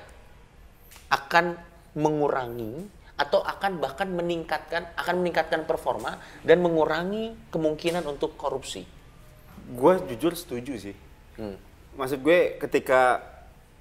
[1.12, 1.60] akan
[1.92, 2.88] mengurangi
[3.20, 8.88] atau akan bahkan meningkatkan akan meningkatkan performa dan mengurangi kemungkinan untuk korupsi.
[9.76, 10.96] Gue jujur setuju sih.
[11.36, 11.60] Hmm.
[12.00, 13.20] Maksud gue ketika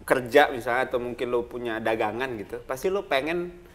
[0.03, 3.66] kerja misalnya atau mungkin lo punya dagangan gitu, pasti lo pengen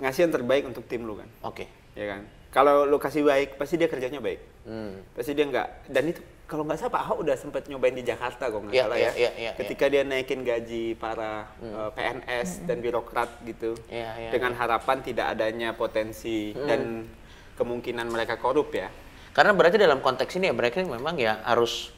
[0.00, 1.68] ngasih yang terbaik untuk tim lo kan, Oke.
[1.92, 2.22] ya kan?
[2.50, 4.40] Kalau lo kasih baik, pasti dia kerjanya baik.
[4.66, 5.06] Hmm.
[5.14, 5.86] Pasti dia nggak.
[5.86, 8.82] Dan itu kalau nggak salah Pak Ahok udah sempat nyobain di Jakarta kok nggak Iya,
[8.82, 9.12] salah iya, ya.
[9.14, 14.52] iya, iya, ketika dia naikin gaji para eh, PNS dan birokrat gitu, Iya, iya, dengan
[14.52, 17.06] harapan tidak adanya potensi dan
[17.54, 18.90] kemungkinan mereka korup ya.
[19.30, 21.94] Karena berarti dalam konteks ini ya mereka memang ya harus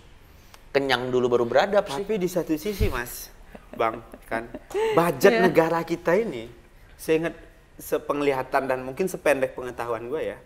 [0.68, 2.04] kenyang dulu baru beradab sih.
[2.04, 3.32] Tapi di satu sisi mas,
[3.72, 4.52] bang, kan
[4.98, 5.48] budget Iya.
[5.48, 6.52] negara kita ini,
[6.94, 7.34] saya ingat
[7.82, 10.38] sepenglihatan dan mungkin sependek pengetahuan gue ya,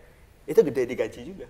[0.45, 1.47] itu gede digaji juga.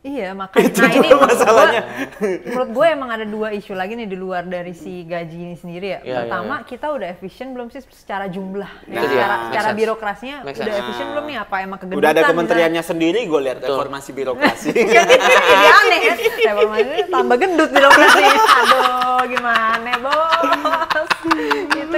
[0.00, 0.64] Iya makanya.
[0.64, 1.82] Itu nah ini masalahnya.
[1.84, 5.52] gua- menurut gue emang ada dua isu lagi nih di luar dari si gaji ini
[5.54, 5.98] sendiri ya.
[5.98, 8.70] Iya, iya, Pertama kita udah efisien belum sih secara jumlah.
[8.86, 9.76] Ya, Nah, secara make secara sense.
[9.76, 10.80] birokrasinya Make udah sense.
[10.82, 12.00] efisien belum nih apa emang kegendutan?
[12.00, 12.32] Udah ada misalnya?
[12.32, 14.68] kementeriannya sendiri, gue lihat reformasi birokrasi.
[14.72, 16.16] Itu kan jadi aneh kan.
[16.48, 18.22] Reformasi tambah gendut birokrasi.
[18.56, 21.12] Aduh gimana bos.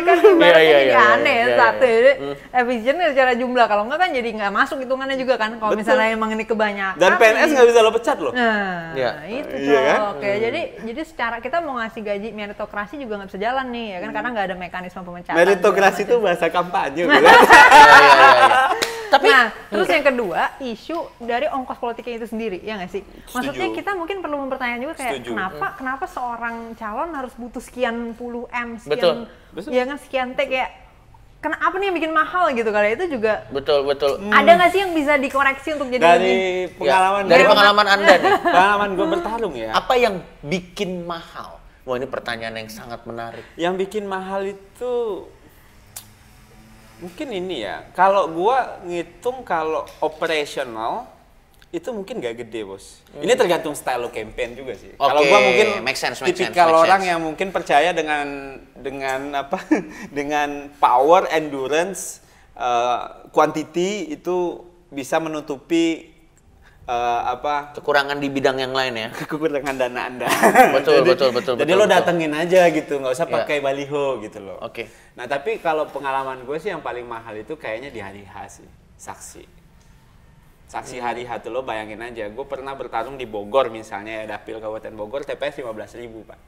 [0.02, 1.84] Kan ibaratnya Iya, iya, jadi iya, aneh iya, iya, satu.
[1.84, 1.94] iya.
[1.94, 2.10] Jadi
[2.52, 3.66] efisien secara jumlah.
[3.66, 5.50] Kalau enggak kan jadi nggak masuk hitungannya juga kan.
[5.56, 6.98] Kalau misalnya emang ini kebanyakan.
[6.98, 8.32] Dan PNS nggak bisa lo pecat loh.
[8.32, 9.10] Nah, Iya.
[9.26, 9.96] itu Iya kan?
[9.96, 10.10] cok.
[10.12, 13.98] Oke, jadi jadi secara kita mau ngasih gaji meritokrasi juga nggak bisa jalan nih, ya
[14.00, 14.10] kan?
[14.12, 15.36] Karena nggak ada mekanisme pemecatan.
[15.36, 17.02] Meritokrasi itu bahasa kampanye.
[19.12, 19.50] Iya, iya, iya, iya.
[19.52, 23.02] Tapi nah, terus yang kedua, isu dari ongkos politiknya itu sendiri, ya nggak sih?
[23.28, 23.76] Maksudnya Setuju.
[23.76, 25.30] kita mungkin perlu mempertanyakan juga kayak Setuju.
[25.30, 29.14] kenapa kenapa seorang calon harus butuh sekian puluh m, sekian, Betul.
[29.52, 29.70] Betul.
[29.70, 30.70] ya kan sekian t kayak
[31.38, 34.14] kenapa nih yang bikin mahal gitu kali itu juga betul betul.
[34.30, 36.12] ada nggak sih yang bisa dikoreksi untuk jadi Hmm.
[36.14, 38.32] Dari lebih pengalaman Ya, dari pengalaman Anda nih.
[38.54, 39.70] pengalaman gue bertarung ya.
[39.74, 41.58] Apa yang bikin mahal?
[41.82, 43.42] Wah, ini pertanyaan yang sangat menarik.
[43.58, 44.92] Yang bikin mahal itu
[47.02, 47.90] mungkin ini ya.
[47.98, 51.10] Kalau gua ngitung kalau operational
[51.72, 53.00] itu mungkin gak gede bos.
[53.16, 54.92] Ini tergantung style lo campaign juga sih.
[54.94, 55.26] Kalau Hmm.
[55.26, 57.10] Oke, gua mungkin make sense, make tipikal sense, make orang sense.
[57.10, 58.26] yang mungkin percaya dengan
[58.76, 59.58] dengan apa
[60.18, 62.22] dengan power, endurance,
[62.54, 64.62] uh, quantity itu
[64.92, 66.11] bisa menutupi
[66.86, 69.08] uh, apa Kekurangan di bidang yang lain ya.
[69.30, 70.26] kekurangan dana anda.
[70.74, 71.94] Betul, betul, betul, Jadi betul, lo betul.
[71.94, 73.34] datengin aja gitu, nggak usah Ya.
[73.42, 74.58] pakai baliho gitu loh.
[74.60, 74.88] Oke.
[75.14, 78.68] Nah tapi kalau pengalaman gue sih yang paling mahal itu kayaknya di hari H sih,
[78.96, 79.44] saksi.
[80.66, 81.04] Saksi Hmm.
[81.04, 84.96] hari H tuh lo bayangin aja, gue pernah bertarung di Bogor misalnya ya, dapil Kabupaten
[84.96, 86.40] Bogor, TPS 15 ribu pak.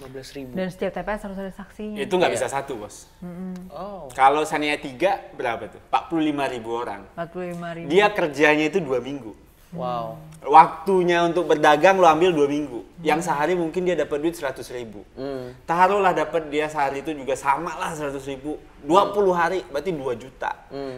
[0.00, 0.52] 15 ribu.
[0.56, 2.00] Dan setiap TPS harus ada saksinya.
[2.00, 2.36] Itu nggak Iya.
[2.40, 3.06] bisa satu, Bos.
[3.68, 4.08] Oh.
[4.16, 5.80] Kalau Sania 3 berapa tuh?
[5.92, 7.04] 45 ribu orang.
[7.12, 7.86] 45 ribu.
[7.86, 9.36] Dia kerjanya itu dua minggu.
[9.70, 10.18] Wow.
[10.42, 12.82] Waktunya untuk berdagang lo ambil dua minggu.
[13.06, 15.06] Yang sehari mungkin dia dapat duit 100 ribu.
[15.14, 15.54] Hmm.
[15.62, 18.58] Taruhlah dapat dia sehari itu juga sama lah 100 ribu.
[18.82, 20.50] 20 hari berarti 2 juta.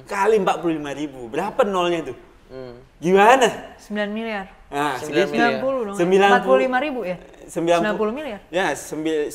[0.08, 1.28] Kali 45 ribu.
[1.28, 2.16] Berapa nolnya tuh?
[2.48, 2.80] Hmm.
[2.96, 3.76] Gimana?
[3.76, 4.48] 9 miliar.
[4.72, 5.36] Nah, 9 segitu.
[5.36, 5.52] miliar.
[5.60, 5.96] 90 dong.
[6.00, 6.32] 90.
[6.48, 7.16] 45 ribu ya?
[7.52, 8.40] 90 90 miliar.
[8.48, 9.28] Ya, 9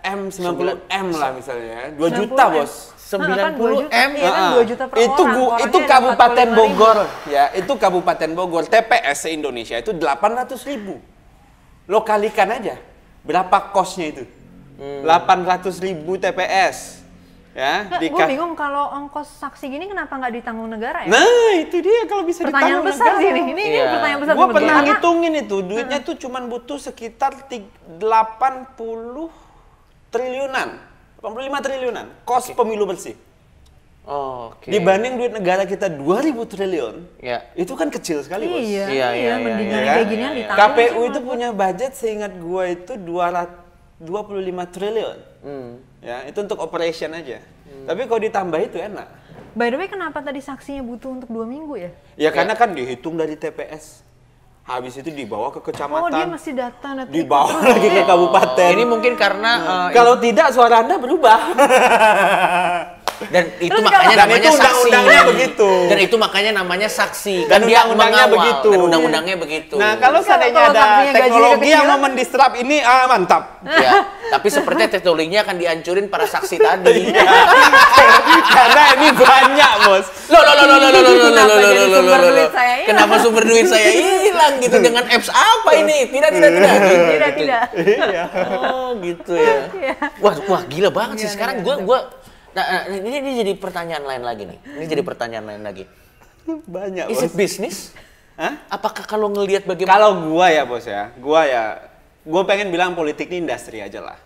[0.00, 1.92] M, 90 M lah misalnya.
[1.92, 2.44] 2 90 juta.
[2.48, 2.72] Bos.
[3.10, 3.90] Nah, kan 2 juta.
[3.90, 4.10] 90 M.
[4.14, 5.34] Iya kan Ah, 2 juta per itu orang.
[5.34, 6.56] gu- itu Kabupaten 45 ribu.
[6.56, 10.94] Bogor ya itu Kabupaten Bogor TPS se Indonesia itu 800 ribu
[11.84, 12.78] lo kalikan aja
[13.20, 14.24] berapa kosnya itu
[15.02, 16.99] 800 ribu TPS
[17.50, 21.10] ya Nggak, gue bingung kalau ongkos saksi gini kenapa nggak ditanggung negara ya?
[21.10, 23.18] nah itu dia kalau bisa pertanyaan ditanggung besar negara.
[23.18, 23.40] sih ini.
[23.42, 23.86] Ini, ini Iya.
[23.90, 29.34] pertanyaan besar Gua buat pernah Karena- ngitungin itu duitnya tuh cuman butuh sekitar tig- 80
[30.08, 30.68] triliunan
[31.18, 31.26] 85
[31.60, 33.18] triliunan kos pemilu bersih
[34.02, 34.72] Oh, Oke.
[34.72, 37.44] dibanding duit negara kita 2000 triliun Ya.
[37.52, 40.32] itu kan kecil sekali bos Iya, Iya, iya, iya, mendingan iya, iya, kayak iya, ginian
[40.32, 40.38] iya.
[40.40, 40.72] ditanggung.
[40.72, 43.60] KPU itu punya budget seingat gua itu 225
[44.66, 45.18] triliun.
[45.40, 45.80] Hmm.
[46.04, 47.40] Ya, itu untuk operation aja.
[47.88, 49.08] Tapi kalau ditambah itu enak.
[49.56, 51.90] By the way, kenapa tadi saksinya butuh untuk dua minggu ya?
[52.14, 54.06] Ya karena kan dihitung dari TPS.
[54.60, 58.70] Habis itu dibawa ke Oh, dia kecamatan, masih data data dibawa lagi ke kabupaten.
[58.70, 61.40] Ini mungkin karena eh, kalau tidak suara Anda berubah.
[63.28, 64.64] dan itu Terus makanya Dan namanya itu saksi.
[64.88, 65.68] undang-undangnya begitu.
[65.92, 67.36] Dan itu makanya namanya saksi.
[67.44, 68.36] Dan kan dia undang-undangnya mengawal.
[68.40, 68.68] begitu.
[68.70, 69.74] Dan undang-undangnya begitu.
[69.76, 73.60] Nah, kalau seandainya ada teknologi yang mau mendistrap ini, ah mantap.
[73.60, 73.92] ya,
[74.32, 77.12] tapi sepertinya teknologinya akan dihancurin para saksi tadi.
[77.12, 77.28] Iya.
[78.50, 80.06] Karena ini banyak, Bos.
[80.30, 82.40] Loh, loh, loh, loh, loh, loh, loh, loh, Kenapa loh, loh, sumber loh, loh, duit
[82.40, 82.50] loh.
[82.50, 82.88] saya hilang?
[82.88, 85.96] Kenapa sumber duit saya hilang gitu dengan apps apa ini?
[86.08, 86.70] Tidak, tidak, tidak.
[86.70, 87.40] Gitu, Tidak, gitu.
[87.44, 87.62] tidak.
[87.74, 88.24] Iya.
[88.70, 89.56] Oh, gitu ya.
[90.22, 91.98] Wah, wah gila banget sih sekarang gua gua
[92.54, 94.58] nah, nah, ini, ini jadi pertanyaan lain lagi nih.
[94.78, 95.84] Ini jadi pertanyaan lain lagi.
[96.46, 97.92] Banyak, Is it business?
[98.34, 98.56] Hah?
[98.72, 101.76] Apakah kalau ngelihat bagaimana Kalau gua ya bos ya, gua ya,
[102.24, 104.18] gua pengen bilang politik ini industri aja lah.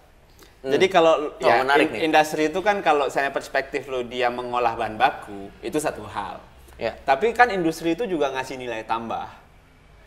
[0.65, 2.01] Jadi kalau Oh, ya menarik in- nih.
[2.09, 6.41] industri itu kan kalau saya perspektif lo dia mengolah bahan baku itu satu hal.
[6.81, 6.97] Ya.
[7.05, 9.29] Tapi kan industri itu juga ngasih nilai tambah.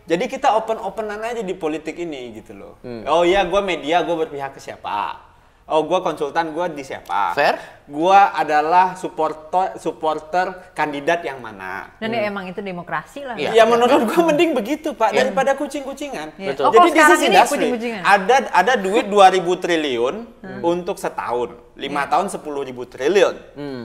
[0.08, 2.74] Jadi kita open-openan aja di politik ini gitu loh.
[2.82, 3.04] Hmm.
[3.06, 5.20] Oh iya, gua media, gua berpihak ke siapa?
[5.68, 7.36] Oh, gua konsultan, gua di siapa?
[7.36, 7.60] Fair.
[7.92, 11.92] Gua adalah supporter supporter kandidat yang mana?
[12.00, 13.36] Dan ya emang itu demokrasi lah.
[13.36, 13.52] Iya.
[13.52, 16.40] Ya, menurut gua mending begitu pak daripada kucing-kucingan.
[16.40, 16.56] Iya.
[16.56, 16.64] Betul.
[16.68, 17.52] Oh, Jadi is ini industry.
[17.68, 18.00] kucing-kucingan.
[18.00, 20.16] Ada ada duit 2000 triliun
[20.64, 23.36] untuk setahun, lima tahun 10 ribu triliun,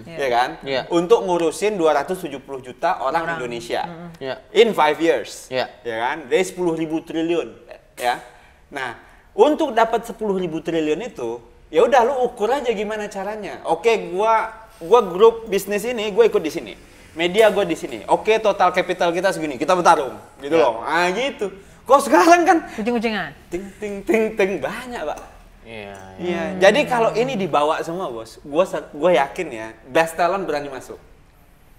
[0.06, 0.50] ya kan?
[0.62, 0.86] Iya.
[0.86, 3.82] Untuk ngurusin 270 juta orang, Indonesia.
[4.22, 4.38] Ya.
[4.54, 5.66] In five years, Iya.
[5.82, 6.30] ya kan?
[6.30, 7.58] Dari 10 ribu triliun,
[7.98, 8.22] ya.
[8.70, 9.02] Nah,
[9.34, 13.64] untuk dapat 10 ribu triliun itu, ya udah lu ukur aja gimana caranya.
[13.64, 16.72] Oke, gua gua grup bisnis ini, gue ikut di sini.
[17.12, 18.04] Media gue di sini.
[18.08, 19.56] Oke, total capital kita segini.
[19.56, 20.64] Kita bertarung, gitu Ya.
[20.64, 20.80] loh.
[20.80, 21.48] Ah, gitu.
[21.82, 23.30] Kok sekarang kan Kucing-kucingan.
[23.48, 25.18] ting ting ting ting banyak, Pak.
[25.62, 25.96] Iya.
[26.18, 26.42] Iya.
[26.58, 30.96] Jadi kalau ini dibawa semua, Bos, gua sa- gua yakin ya, best talent berani masuk.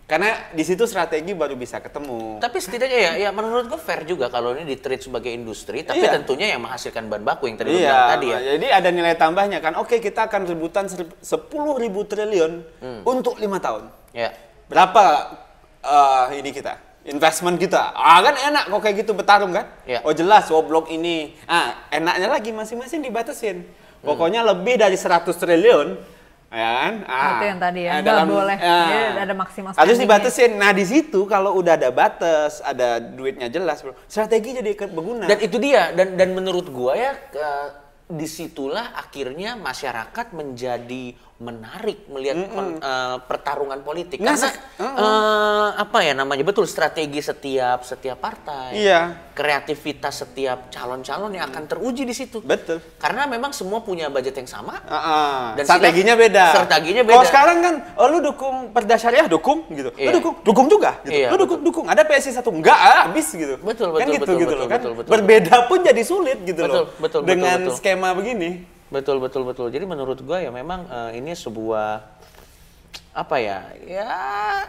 [0.03, 2.37] Karena di situ strategi baru bisa ketemu.
[2.37, 6.11] Tapi setidaknya ya, ya menurut gue fair juga kalau ini di-treat sebagai industri, tapi Iya.
[6.13, 8.39] tentunya yang menghasilkan bahan baku yang tadi lu bilang Iya, tadi ya.
[8.53, 9.73] jadi ada nilai tambahnya kan.
[9.75, 13.01] Oke, kita akan rebutan ser- 10 ribu triliun Hmm.
[13.05, 13.87] untuk lima tahun.
[14.11, 14.35] Ya.
[14.67, 15.03] Berapa
[15.79, 16.79] eh, ini kita?
[17.03, 17.91] Investment kita.
[17.91, 19.67] Ah kan enak kok kayak gitu bertarung kan?
[19.83, 19.99] Iya.
[20.03, 21.35] Oh jelas, oh blok ini.
[21.43, 23.63] Ah, enaknya lagi masing-masing dibatasin.
[23.63, 24.03] Hmm.
[24.03, 25.99] Pokoknya lebih dari 100 triliun,
[26.53, 26.93] ya kan?
[27.03, 28.57] Ah, Itu yang tadi ya, ah, nggak boleh.
[28.57, 30.51] ah, Jadi ada maksimal Harus dibatasin.
[30.53, 33.97] Nah di situ kalau udah ada batas, ada duitnya jelas, bro.
[34.05, 35.25] Strategi jadi ke- berguna.
[35.25, 42.07] Dan itu dia dan dan menurut gua ya ke- di situlah akhirnya masyarakat menjadi menarik
[42.07, 47.83] melihat pen- eh, pertarungan politik Nah, karena se- eh, apa ya namanya betul strategi setiap
[47.83, 49.31] setiap partai Iya.
[49.33, 52.79] kreativitas setiap calon-calon yang akan teruji di situ Betul.
[52.95, 55.41] karena memang semua punya budget yang sama Ah, ah.
[55.53, 56.45] Dan strateginya beda.
[56.53, 57.29] strateginya Kalau beda.
[57.29, 59.91] sekarang kan, oh lu dukung perda syariah dukung gitu.
[59.93, 60.07] Iya.
[60.07, 61.13] Lu dukung, dukung juga gitu.
[61.13, 61.85] Iya, lu dukung, dukung.
[61.85, 63.59] Ada PSI satu enggak, ah, habis gitu.
[63.59, 64.79] Betul, kan betul, gitu betul, gitu betul, loh kan.
[64.79, 66.85] betul, betul, Berbeda pun jadi sulit gitu Betul, loh.
[66.93, 67.75] betul, betul, Dengan betul.
[67.75, 68.49] skema begini.
[68.93, 69.67] Betul betul betul.
[69.73, 72.05] Jadi menurut gua ya memang eh, ini sebuah
[73.13, 73.73] apa ya?
[73.89, 74.09] Ya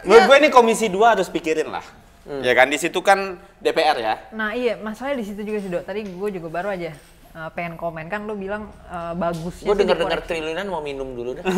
[0.01, 0.29] Menurut ya.
[0.29, 1.85] gue ini komisi 2 harus pikirin lah.
[2.25, 2.41] Hmm.
[2.41, 4.15] Ya kan di situ kan DPR ya.
[4.33, 5.85] Nah iya, masalahnya di situ juga sih dok.
[5.85, 6.93] Tadi gue juga baru aja
[7.35, 9.67] uh, pengen komen kan lo bilang uh, bagusnya.
[9.67, 10.29] Gue sih dengar-dengar dikoreksi.
[10.31, 11.43] triliunan mau minum dulu dah.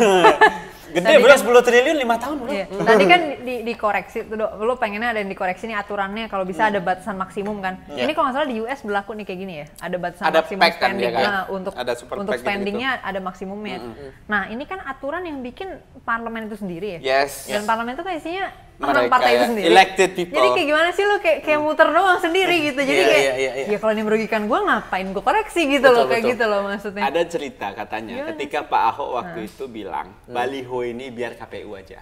[0.88, 2.48] Gede bro, kan- 10 triliun 5 tahun bro.
[2.48, 2.64] Iya.
[2.80, 4.50] Tadi kan di, dikoreksi tuh, Dok.
[4.64, 7.76] Lo pengennya ada yang dikoreksi nih aturannya kalau bisa ada batasan maksimum kan.
[7.92, 8.08] Iya.
[8.08, 9.66] Ini kalau nggak salah di US berlaku nih kayak gini ya.
[9.84, 11.00] Ada batasan Ada maksimum pack kan spending.
[11.04, 11.24] dia kan?
[11.28, 13.78] Nah, untuk Ada super untuk spendingnya ada maksimumnya.
[14.24, 15.76] Nah, ini kan aturan yang bikin
[16.08, 17.00] parlemen itu sendiri ya.
[17.04, 17.52] Yes.
[17.52, 19.66] Dan parlemen itu kan isinya orang Mereka partai itu ya, sendiri.
[19.66, 20.34] elected people.
[20.34, 22.80] Jadi kayak gimana sih lo kayak kayak muter doang sendiri gitu.
[22.80, 23.66] Jadi Iya, kayak iya, iya, iya.
[23.68, 26.32] ya kalau ini merugikan gua ngapain gua koreksi gitu Betul, loh kayak betul.
[26.32, 27.02] gitu loh maksudnya.
[27.04, 32.00] Ada cerita katanya Gimana ketika Pak Ahok waktu itu bilang baliho ini biar KPU aja.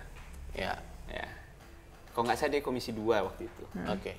[0.52, 0.72] Ya,
[1.06, 1.26] Ya.
[2.10, 3.64] Kalau nggak salah dia komisi 2 waktu itu.
[3.78, 4.12] oke.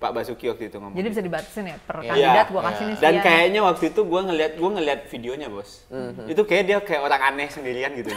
[0.00, 0.96] Pak Basuki waktu itu ngomong.
[0.96, 2.08] Jadi bisa dibatasin ya per Iya.
[2.08, 2.68] kandidat gua Iya.
[2.72, 5.70] kasih nih Dan kayaknya waktu itu gue ngeliat gue ngeliat videonya bos.
[5.92, 6.24] Mhm.
[6.24, 8.08] Itu kayak dia kayak orang aneh sendirian gitu.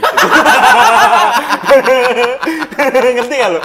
[3.14, 3.60] Ngerti gak lo?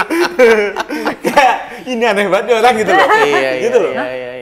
[1.24, 3.06] kayak ini aneh banget orang gitu loh.
[3.08, 3.92] Iya, iya, gitu loh.
[3.92, 4.28] iya, iya, iya.
[4.30, 4.39] Dikasih Iya,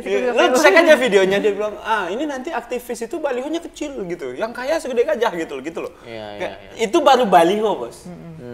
[0.00, 0.58] ke Lo KPU?
[0.58, 4.76] cek aja videonya dia bilang, ah ini nanti aktivis itu balihonya kecil gitu, yang kaya
[4.76, 5.92] segede gajah gitu loh, gitu loh.
[6.02, 6.70] Iya, iya, iya.
[6.78, 8.06] Itu baru baliho bos,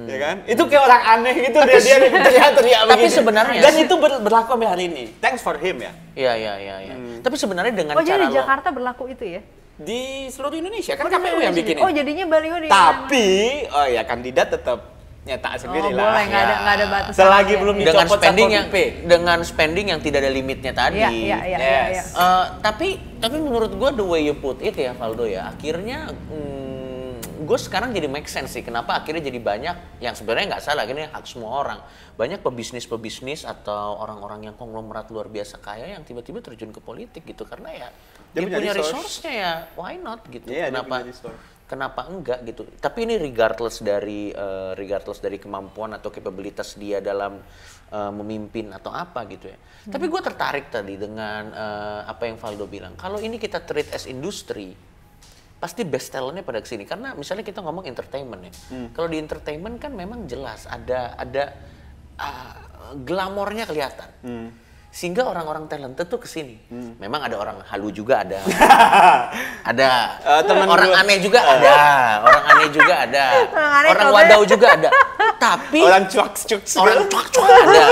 [0.07, 0.37] ya kan?
[0.45, 3.13] Itu kayak orang aneh gitu dia dia teriak-teriak Tapi begini.
[3.13, 5.05] sebenarnya dan itu ber- berlaku sampai hari ini.
[5.19, 5.93] Thanks for him ya.
[6.15, 6.95] Iya, iya, iya, iya.
[7.21, 9.43] Tapi sebenarnya dengan Oh jadi cara di lo Jakarta berlaku itu ya?
[9.75, 13.27] Di seluruh Indonesia kan Oh, di KPU yang bikin Oh jadinya baliho di Tapi,
[13.67, 14.94] oh ya kandidat tetap
[15.25, 16.23] nyetak Oh sendiri boleh lah.
[16.23, 16.59] nggak ada Ya.
[16.59, 17.17] nggak ada batasan.
[17.17, 17.59] Selagi ya.
[17.59, 17.85] belum Iya.
[17.87, 18.77] dengan dicopot spending yang PP.
[19.05, 20.99] dengan spending yang tidak ada limitnya tadi.
[20.99, 21.57] Iya iya iya.
[21.57, 21.59] iya,
[21.91, 21.91] Yes.
[21.91, 22.03] iya.
[22.15, 27.17] Eh, tapi tapi menurut gue the way you put it ya Valdo ya akhirnya hmm,
[27.41, 31.09] gue sekarang jadi make sense sih kenapa akhirnya jadi banyak yang sebenarnya nggak salah akhirnya
[31.11, 31.81] hak semua orang
[32.15, 37.21] banyak pebisnis pebisnis atau orang-orang yang konglomerat luar biasa kaya yang tiba-tiba terjun ke politik
[37.23, 37.89] gitu karena ya
[38.31, 38.93] dia, Dia punya punya resource.
[39.21, 41.43] resource-nya ya why not gitu Iya, dia kenapa punya resource.
[41.65, 42.69] Kenapa enggak gitu.
[42.79, 47.41] Tapi ini regardless dari eh, regardless dari kemampuan atau capabilitas dia dalam
[47.91, 49.59] eh, memimpin atau apa gitu ya.
[49.85, 52.97] Tapi gue tertarik tadi dengan eh, apa yang Valdo bilang.
[53.01, 54.77] Kalau ini kita treat as industri
[55.55, 58.53] pasti best talentnya pada ke sini karena misalnya kita ngomong entertainment ya.
[58.93, 61.57] Kalau di entertainment kan memang jelas ada ada
[62.21, 64.11] ah, glamornya kelihatan
[64.95, 66.55] sehingga orang-orang talented tuh ke sini.
[66.97, 68.39] Memang ada orang halu juga ada.
[69.65, 71.75] Ada Eh, temen orang gua- aneh juga ada.
[72.21, 73.25] Orang aneh juga ada.
[73.45, 74.89] Orang aneh orang wadau juga ada.
[75.35, 77.85] Tapi Orang cuak-cuak orang cuak-cuak ada.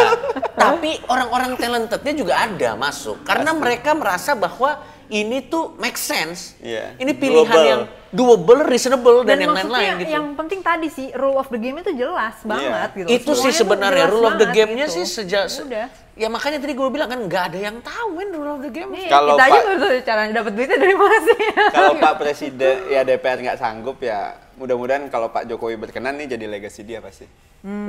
[0.55, 3.25] Tapi orang-orang talentednya juga ada masuk.
[3.25, 6.55] Karena mereka merasa bahwa ini tuh make sense.
[6.59, 6.95] Iya.
[6.97, 7.67] ini pilihan Doable.
[7.67, 11.57] yang doable reasonable dan, yang maksudnya lain-lain gitu yang penting tadi sih rule of the
[11.57, 13.09] game itu jelas banget gitu.
[13.11, 14.94] itu Semuanya sih sebenarnya rule of the game-nya gitu.
[14.94, 15.88] sih sejak se- Udah.
[16.12, 18.92] ya makanya tadi gue bilang kan nggak ada yang tahu kan rule of the game
[18.92, 21.38] Nih, Kalau kita aja Pak- baru tahu caranya dapat duitnya dari mana sih?
[21.72, 24.18] Kalau Pak Presiden ya DPR nggak sanggup ya
[24.53, 27.25] mudah-mudahan kalau Pak Jokowi berkenan nih jadi legacy dia pasti.
[27.62, 27.88] Hmm.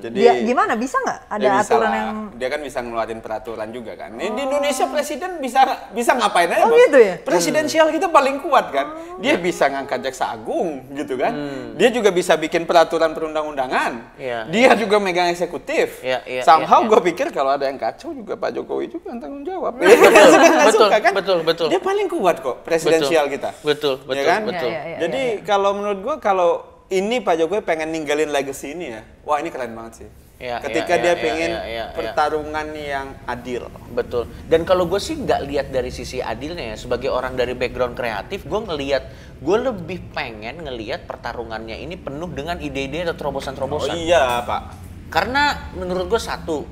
[0.00, 1.98] Jadi Dia gimana bisa nggak ada bisa aturan lah.
[1.98, 4.10] yang dia kan bisa ngeluarin peraturan juga kan.
[4.10, 6.78] Ini Di Indonesia presiden bisa bisa ngapain aja, Oh, Bos.
[6.80, 7.14] gitu ya?
[7.20, 8.86] Presidensial kita paling kuat kan.
[9.18, 11.32] Dia bisa ngangkat jaksa agung gitu kan.
[11.74, 14.14] Dia juga bisa bikin peraturan perundang-undangan.
[14.14, 14.46] Iya.
[14.46, 16.00] Dia juga megang eksekutif.
[16.00, 16.90] Iya, iya, Somehow iya, iya.
[16.90, 19.72] gue pikir kalau ada yang kacau juga Pak Jokowi juga yang tanggung jawab.
[19.74, 19.98] Betul,
[20.32, 21.12] Suka nggak betul, suka kan?
[21.12, 21.66] betul, betul.
[21.68, 23.50] Dia paling kuat kok presidensial kita.
[23.60, 24.40] betul Ya betul kan?
[24.44, 24.98] betul Iya, iya, iya.
[25.00, 26.50] Jadi kalau menurut gua kalau
[26.88, 30.08] ini Pak Jokowi pengen ninggalin legacy ini ya, wah ini keren banget sih.
[30.38, 31.96] Iya, Ketika iya, dia iya, pengen iya, iya, iya.
[31.98, 33.66] pertarungan yang adil.
[33.90, 34.30] Betul.
[34.46, 38.46] Dan kalau gue sih nggak lihat dari sisi adilnya ya, sebagai orang dari background kreatif,
[38.46, 39.02] gue ngelihat,
[39.42, 43.98] gue lebih pengen ngelihat pertarungannya ini penuh dengan ide-ide atau Oh terobosan-terobosan.
[43.98, 44.62] iya Pak.
[45.10, 46.62] Karena menurut gue satu,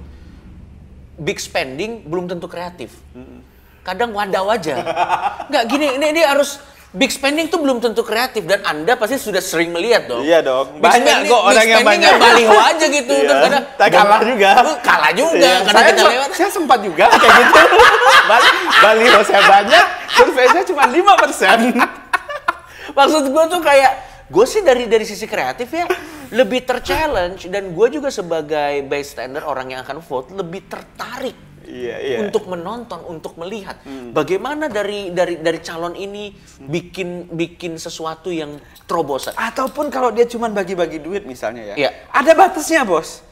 [1.18, 2.94] big spending belum tentu kreatif.
[3.82, 4.78] Kadang wadaw aja.
[5.50, 6.62] Nggak gini, ini ini harus
[6.96, 10.24] big spending tuh belum tentu kreatif dan anda pasti sudah sering melihat dong.
[10.24, 10.80] Iya dong.
[10.80, 12.08] Big Banyak spending- kok orang yang banyak.
[12.08, 13.12] ya baliho aja gitu.
[13.12, 13.20] Iya.
[13.22, 14.50] Terus kadang- Tak kalah juga.
[14.80, 16.28] Kalah juga Iya, karena saya, kita lewat.
[16.32, 17.60] saya sempat juga kayak gitu.
[18.30, 18.42] Bal
[18.82, 21.76] baliho saya banyak, survei saya cuma 5%.
[22.98, 23.92] Maksud gue tuh kayak
[24.26, 25.86] gue sih dari dari sisi kreatif ya
[26.28, 32.16] lebih terchallenge dan gue juga sebagai bystander orang yang akan vote lebih tertarik Iya, iya.
[32.22, 32.30] Hmm.
[32.30, 33.82] untuk menonton, untuk melihat
[34.14, 36.30] bagaimana dari dari dari calon ini
[36.62, 39.34] bikin bikin sesuatu yang terobosan.
[39.34, 41.76] Ataupun kalau dia cuma bagi-bagi duit misalnya ya.
[41.76, 41.90] Iya.
[42.14, 43.25] Ada batasnya, Bos.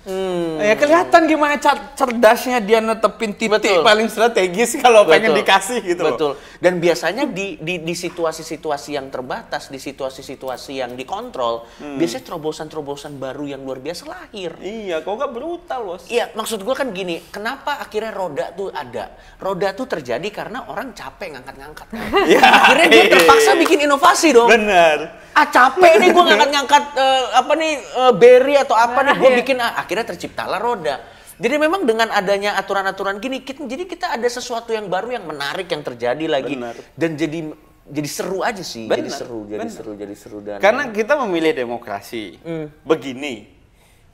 [0.60, 3.80] Ya kelihatan gimana cer- cerdasnya dia netepin titik Betul.
[3.80, 5.40] paling strategis kalau pengen Betul.
[5.40, 6.12] dikasih gitu loh.
[6.12, 6.32] Betul.
[6.60, 11.96] Dan biasanya di di di situasi-situasi yang terbatas, di situasi-situasi yang dikontrol, Hmm.
[11.96, 14.52] biasanya terobosan-terobosan baru yang luar biasa lahir.
[14.58, 16.04] Iya, kok nggak brutal, Bos?
[16.06, 19.08] Iya, maksud gua kan gini, kenapa akhirnya roda tuh ada?
[19.36, 21.86] Roda tuh terjadi karena orang capek ngangkat-ngangkat.
[21.86, 22.04] kan.
[22.30, 22.44] Iya.
[22.44, 24.52] akhirnya dia terpaksa bikin inovasi dong.
[24.52, 25.23] Bener.
[25.34, 29.38] Ah capek nih gua ngangkat-ngangkat eh, apa nih eh, berry atau apa nih, gua Iya.
[29.42, 31.02] bikin ah, akhirnya terciptalah roda.
[31.34, 35.66] Jadi memang dengan adanya aturan-aturan gini, kita, jadi kita ada sesuatu yang baru yang menarik
[35.66, 36.78] yang terjadi lagi Benar.
[36.94, 37.50] dan jadi
[37.84, 39.74] jadi seru aja sih, jadi Benar, seru, jadi benar.
[39.74, 42.70] seru, jadi seru dan Karena kita memilih demokrasi Hmm.
[42.80, 43.53] begini.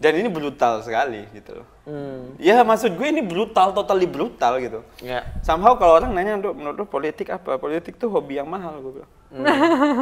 [0.00, 1.68] Dan ini brutal sekali gitu loh.
[1.84, 2.32] Hmm.
[2.40, 4.80] Ya maksud gue ini brutal, totally brutal gitu.
[4.98, 7.60] ya Somehow kalau orang nanya, "Dok, menurut politik apa?
[7.60, 9.12] Politik tuh hobi yang mahal, gue bilang.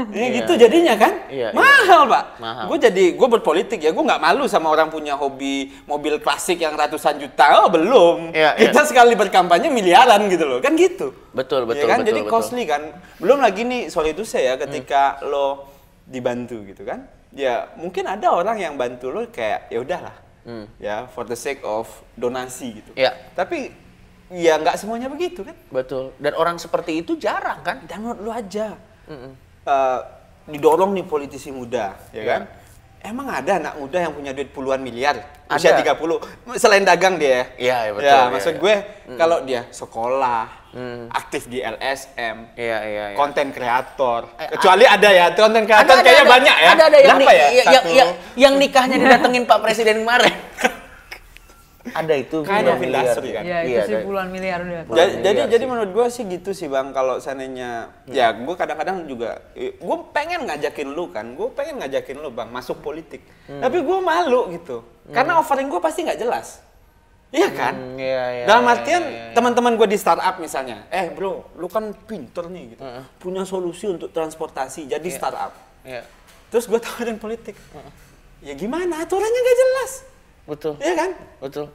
[0.09, 0.37] Ini Iya.
[0.39, 1.13] gitu jadinya kan?
[1.27, 1.57] Iya, iya.
[1.57, 2.25] mahal, Pak.
[2.39, 2.65] Mahal.
[2.71, 6.79] Gue jadi, gue berpolitik ya, gue nggak malu sama orang punya hobi mobil klasik yang
[6.79, 7.59] ratusan juta.
[7.59, 8.31] Oh, belum.
[8.31, 11.11] Iya, Kita sekali berkampanye miliaran gitu loh, kan gitu.
[11.35, 11.99] betul Ya betul kan?
[12.01, 12.31] betul Jadi betul.
[12.31, 12.83] costly kan.
[13.19, 15.67] Belum lagi nih, sorry itu saya ketika lo
[16.07, 17.18] dibantu gitu kan.
[17.31, 20.17] Ya, mungkin ada orang yang bantu lo kayak ya udahlah.
[20.81, 21.85] Ya, for the sake of
[22.17, 22.97] donasi gitu.
[22.97, 23.13] Ya.
[23.37, 23.69] Tapi
[24.33, 25.53] ya nggak semuanya begitu kan.
[25.69, 26.17] Betul.
[26.17, 27.85] Dan orang seperti itu jarang kan?
[27.85, 28.73] Dan menurut lu aja.
[29.69, 30.01] eh,
[30.45, 32.25] didorong nih politisi muda, ya Ya.
[32.25, 32.43] kan?
[32.99, 35.21] Emang ada anak muda yang punya duit puluhan miliar?
[35.47, 35.55] Ada.
[35.55, 36.21] Usia 30.
[36.57, 37.53] Selain dagang dia.
[37.55, 38.61] Iya, iya, betul, Ya, iya, maksud iya.
[38.61, 38.75] gue
[39.15, 40.58] kalau dia sekolah,
[41.11, 43.17] aktif di LSM, Iya iya iya.
[43.17, 44.29] konten kreator.
[44.37, 46.35] Eh, Kecuali ada ya, konten kreator Ada, ada, kayaknya ada.
[46.37, 46.71] banyak ya.
[46.71, 47.33] Ada ada yang, ya?
[47.33, 50.35] yang, yang, yang, yang nikahnya didatengin Pak Presiden kemarin.
[51.89, 53.01] ada itu miliar.
[53.01, 53.43] industry kan?
[53.49, 54.05] Ya, itu Iya, sih ada.
[54.05, 54.83] puluhan miliar udah.
[54.85, 55.71] Puluhan jadi jadi, miliar jadi sih.
[55.73, 57.71] menurut gue sih gitu sih bang kalau seandainya
[58.05, 62.85] ya gue kadang-kadang juga gue pengen ngajakin lu kan gue pengen ngajakin lu bang masuk
[62.85, 66.61] politik tapi gue malu gitu karena offering gue pasti nggak jelas
[67.29, 67.75] iya kan?
[67.77, 69.35] Hmm, iya, iya, dalam iya, artian iya, iya.
[69.37, 72.83] teman-teman gue di startup misalnya eh bro lu kan pinter nih gitu.
[73.21, 75.53] Punya solusi untuk transportasi jadi startup.
[75.85, 76.05] Iya.
[76.49, 77.57] terus gue tawarin politik.
[78.41, 79.05] Ya gimana?
[79.05, 79.93] Aturannya nggak jelas.
[80.49, 80.75] Betul.
[80.81, 81.11] iya kan?
[81.45, 81.67] Betul.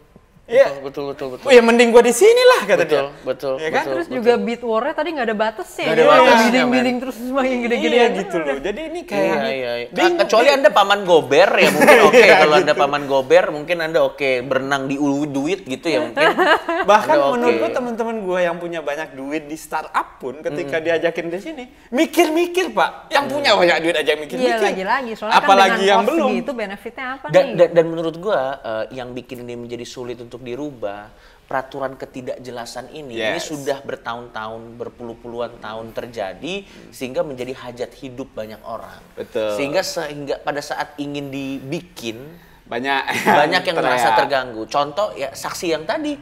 [0.44, 0.76] Iya.
[0.84, 1.48] Betul betul betul.
[1.48, 3.24] Oh ya mending gue di sini lah kata Betul, dia.
[3.24, 3.80] betul, Iya kan?
[3.80, 3.94] betul.
[3.96, 5.86] Terus juga beat war-nya tadi nggak ada batasnya.
[5.86, 7.96] Nggak ada Iya, batasnya, Bidding-bidding terus semakin gede-gede.
[7.96, 8.58] Iya gitu loh.
[8.60, 9.88] Jadi ini kayak Iya, iya, iya.
[9.88, 10.20] bingung.
[10.20, 12.20] Kecuali Anda paman gober ya mungkin oke.
[12.20, 12.82] Iya, Kalau Anda gitu.
[12.84, 16.28] paman gober mungkin Anda oke berenang di ulu duit gitu ya mungkin.
[16.92, 17.34] Bahkan Anda oke.
[17.34, 21.64] menurut gue teman-teman gue yang punya banyak duit di startup pun ketika diajakin ke sini
[21.88, 23.08] mikir-mikir pak.
[23.10, 24.60] Yang punya banyak duit aja Iya mikir-mikir.
[24.60, 25.12] lagi-lagi.
[25.16, 26.28] Soalnya Apalagi kan yang dengan belum.
[26.30, 27.56] segitu benefitnya apa dan, nih?
[27.56, 31.14] dan, dan menurut gua eh, yang bikin ini menjadi sulit untuk dirubah
[31.46, 33.54] peraturan ketidakjelasan ini ini Yes.
[33.54, 39.54] sudah bertahun-tahun berpuluh-puluhan tahun terjadi sehingga menjadi hajat hidup banyak orang Betul.
[39.54, 42.18] sehingga sehingga pada saat ingin dibikin
[42.66, 43.02] Banyak.
[43.22, 46.18] banyak yang merasa terganggu contoh ya saksi yang tadi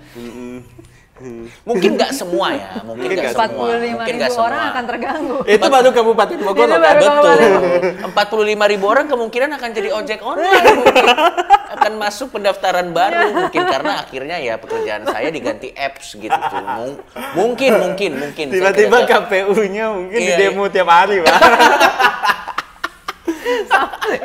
[1.62, 5.38] mungkin nggak semua ya mungkin nggak semua 45 mungkin ribu nggak semua orang akan terganggu.
[5.46, 7.16] Itu baru Kabupaten Bogor Itu loh, baru kan?
[8.12, 8.52] Betul.
[8.58, 10.66] 45 ribu orang kemungkinan akan jadi ojek online.
[10.76, 11.06] mungkin.
[11.74, 16.60] akan masuk pendaftaran baru mungkin karena akhirnya ya pekerjaan saya diganti apps gitu tuh.
[16.62, 17.00] Mung-
[17.32, 18.46] Mungkin mungkin mungkin.
[18.50, 18.98] Tiba-tiba.
[19.04, 20.50] KPU-nya mungkin Iya, di iya.
[20.50, 21.32] demo tiap hari pak.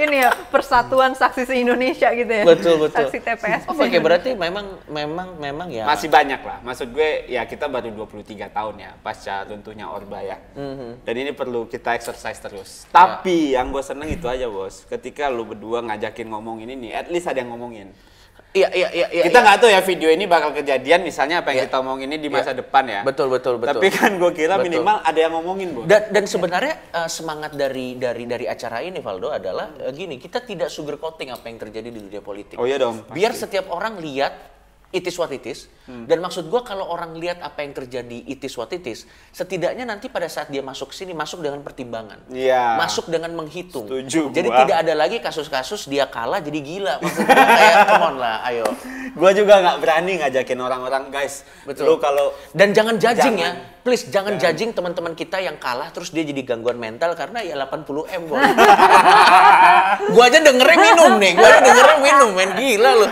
[0.06, 2.44] Ini ya persatuan saksi se-Indonesia gitu ya.
[2.44, 3.06] Betul betul.
[3.06, 3.62] Saksi TPS.
[3.70, 5.84] Oh, Oke berarti memang memang memang ya.
[5.86, 6.58] Masih banyak lah.
[6.62, 10.38] Maksud gue ya kita baru 23 tahun ya pasca runtuhnya Orba ya.
[10.54, 11.06] Mhm.
[11.06, 12.84] Dan ini perlu kita exercise terus.
[12.88, 12.92] Ya.
[12.92, 14.84] Tapi yang gue seneng itu aja bos.
[14.88, 17.94] Ketika lu berdua ngajakin ngomong ini nih, at least ada yang ngomongin.
[18.56, 19.06] Iya iya iya.
[19.12, 19.44] iya, kita iya.
[19.44, 21.66] nggak tahu ya video ini bakal kejadian misalnya apa yang Iya.
[21.68, 22.64] kita omongin ini di masa Iya.
[22.64, 23.00] depan ya.
[23.04, 23.84] Betul betul betul.
[23.84, 24.64] Tapi kan gue kira Betul.
[24.72, 25.84] minimal ada yang ngomongin bos.
[25.84, 30.40] Dan, dan sebenarnya eh, semangat dari dari dari acara ini Valdo adalah eh, gini, kita
[30.40, 32.56] tidak sugarcoating apa yang terjadi di dunia politik.
[32.56, 33.44] Oh iya dong, Biar pasti.
[33.44, 34.55] setiap orang lihat
[34.96, 35.68] it is what it is.
[35.86, 39.86] Dan maksud gua kalau orang lihat apa yang terjadi it is what it is, setidaknya
[39.86, 42.18] nanti pada saat dia masuk sini masuk dengan pertimbangan.
[42.32, 42.74] Iya.
[42.80, 43.86] Masuk dengan menghitung.
[43.86, 44.58] Setuju Jadi gua.
[44.64, 46.94] tidak ada lagi kasus-kasus dia kalah jadi gila.
[47.04, 48.66] Maksud kayak come on lah, ayo.
[49.20, 51.46] Gue juga nggak berani ngajakin orang-orang guys.
[51.64, 51.88] Betul.
[51.88, 53.56] Lu kalau Dan jangan judging Jangan.
[53.56, 53.74] ya.
[53.80, 57.86] Please jangan judging teman-teman kita yang kalah terus dia jadi gangguan mental karena ya 80
[58.18, 58.22] M
[60.14, 63.06] gua aja dengernya minum nih, gua aja dengernya minum, main gila lu.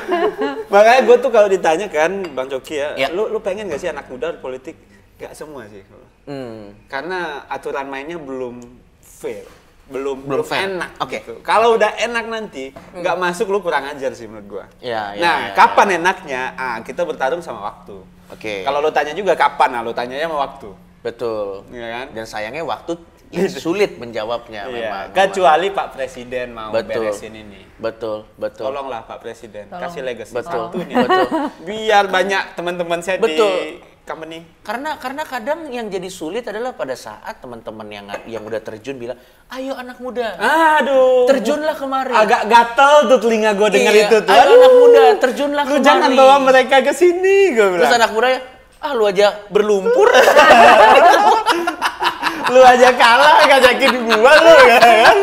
[0.68, 3.08] Makanya gue tuh kalau ditanya kan, Bang Coki ya, Ya.
[3.10, 4.74] lu lu pengen gak sih anak muda politik?
[5.18, 5.82] Gak semua sih.
[6.26, 6.74] Hmm.
[6.88, 8.58] Karena aturan mainnya belum
[9.00, 9.44] fair,
[9.86, 10.90] belum Belum belum, enak.
[11.04, 11.20] Oke.
[11.20, 11.34] gitu.
[11.44, 14.64] Kalau udah enak nanti, nggak masuk lu kurang ajar sih menurut gua.
[14.80, 16.42] Ya, ya, nah, ya, kapan enaknya?
[16.56, 18.00] Ah, kita bertarung sama waktu.
[18.32, 18.64] Oke.
[18.64, 19.68] Kalau lu tanya juga kapan?
[19.76, 20.68] Nah, lu tanyanya sama waktu.
[21.04, 21.68] Betul.
[21.68, 22.06] Iya kan?
[22.16, 23.13] Dan sayangnya waktu ya,
[23.50, 24.72] sulit menjawabnya Iya.
[24.72, 25.04] memang.
[25.10, 27.08] Kecuali Pak Presiden mau Betul.
[27.08, 27.60] beresin ini.
[27.74, 28.68] Betul, betul.
[28.68, 29.82] Tolonglah Pak Presiden, Tolong.
[29.82, 30.70] kasih legacy Betul.
[30.70, 30.96] satu nih.
[30.96, 31.26] Betul.
[31.62, 33.50] Biar banyak teman-teman saya Betul.
[33.50, 34.44] di company.
[34.60, 39.16] Karena karena kadang yang jadi sulit adalah pada saat teman-teman yang yang udah terjun bilang,
[39.48, 40.36] "Ayo anak muda,
[40.78, 41.24] Aduh.
[41.26, 44.30] terjunlah kemari." Agak gatel tuh telinga gue denger Iya, itu tuh.
[44.30, 45.82] ayo anak muda, terjunlah Lu kemari.
[45.82, 47.96] jangan bawa mereka ke sini, gue Terus bilang.
[47.96, 48.40] anak muda ya,
[48.78, 50.08] ah lu aja berlumpur.
[52.52, 55.18] Lu aja kalah ngajakin gua lu ya kan.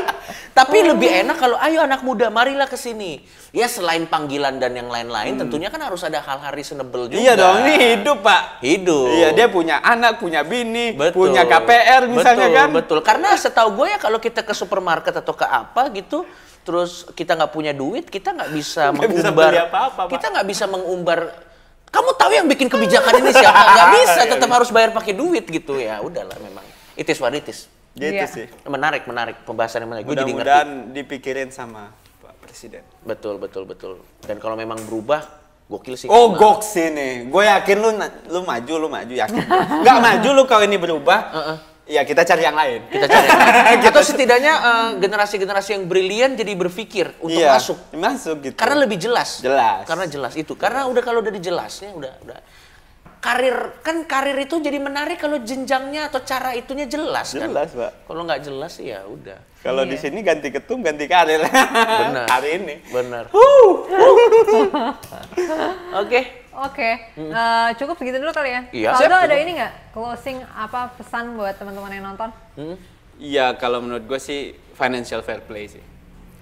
[0.52, 3.24] Tapi lebih enak kalau ayo anak muda marilah ke sini.
[3.56, 7.20] Ya selain panggilan dan yang lain-lain tentunya kan harus ada hal-hal reasonable juga.
[7.20, 8.64] Iya dong, ini hidup pak.
[8.64, 9.12] Hidup.
[9.12, 11.32] Iya, dia punya anak, punya bini, Betul.
[11.32, 12.68] punya KPR misalnya betul, kan.
[12.72, 16.24] Betul, Karena setahu gue ya kalau kita ke supermarket atau ke apa gitu,
[16.64, 19.52] terus kita nggak punya duit, kita nggak bisa bisa mengumbar.
[19.52, 20.12] beli apa-apa, Pak.
[20.16, 21.20] kita nggak bisa mengumbar.
[21.92, 23.64] Kamu tahu yang bikin kebijakan ini siapa?
[23.76, 24.56] Nggak bisa, Iya, tetap iya.
[24.56, 26.00] harus bayar pakai duit gitu ya.
[26.00, 26.64] Udahlah memang.
[27.02, 27.66] It is what it is.
[27.92, 28.30] Gitu Iya.
[28.30, 28.46] sih.
[28.64, 30.06] Menarik, menarik pembahasan yang menarik.
[30.06, 30.38] Gue jadi ngerti.
[30.38, 31.90] Mudah-mudahan dipikirin sama
[32.22, 32.86] Pak Presiden.
[33.02, 34.00] Betul, betul, betul.
[34.22, 35.26] Dan kalau memang berubah,
[35.66, 36.06] gokil sih.
[36.06, 36.62] Oh, Memang.
[36.62, 37.26] goks ini.
[37.26, 37.90] Gue yakin lu
[38.30, 39.44] lu maju, lu maju yakin.
[39.88, 41.20] Gak maju lu kalau ini berubah.
[41.90, 42.88] Ya kita cari yang lain.
[42.88, 43.28] Kita cari.
[43.92, 47.76] Atau setidaknya eh, generasi-generasi yang brilian jadi berpikir untuk Iya, masuk.
[47.92, 48.56] Masuk gitu.
[48.56, 49.42] Karena lebih jelas.
[49.42, 49.84] Jelas.
[49.84, 50.54] Karena jelas itu.
[50.56, 52.40] Karena udah kalau udah dijelasnya udah udah
[53.22, 53.54] karir
[53.86, 57.46] kan karir itu jadi menarik kalau jenjangnya atau cara itunya jelas kan.
[57.48, 58.10] Jelas, Pak.
[58.10, 59.38] Kalau nggak jelas ya udah.
[59.62, 59.94] Kalau Iya.
[59.94, 61.46] di sini ganti ketum, ganti karir.
[61.46, 62.26] Benar.
[62.34, 62.76] Hari ini.
[62.90, 63.30] Benar.
[66.02, 66.42] Oke.
[66.52, 68.62] Oke, eh, cukup segitu dulu kali ya.
[68.76, 68.90] Iya.
[69.00, 69.24] Siap.
[69.24, 72.28] ada ini nggak closing apa pesan buat teman-teman yang nonton?
[72.60, 72.76] Hmm.
[73.16, 75.80] Iya, kalau menurut gue sih financial fair play sih.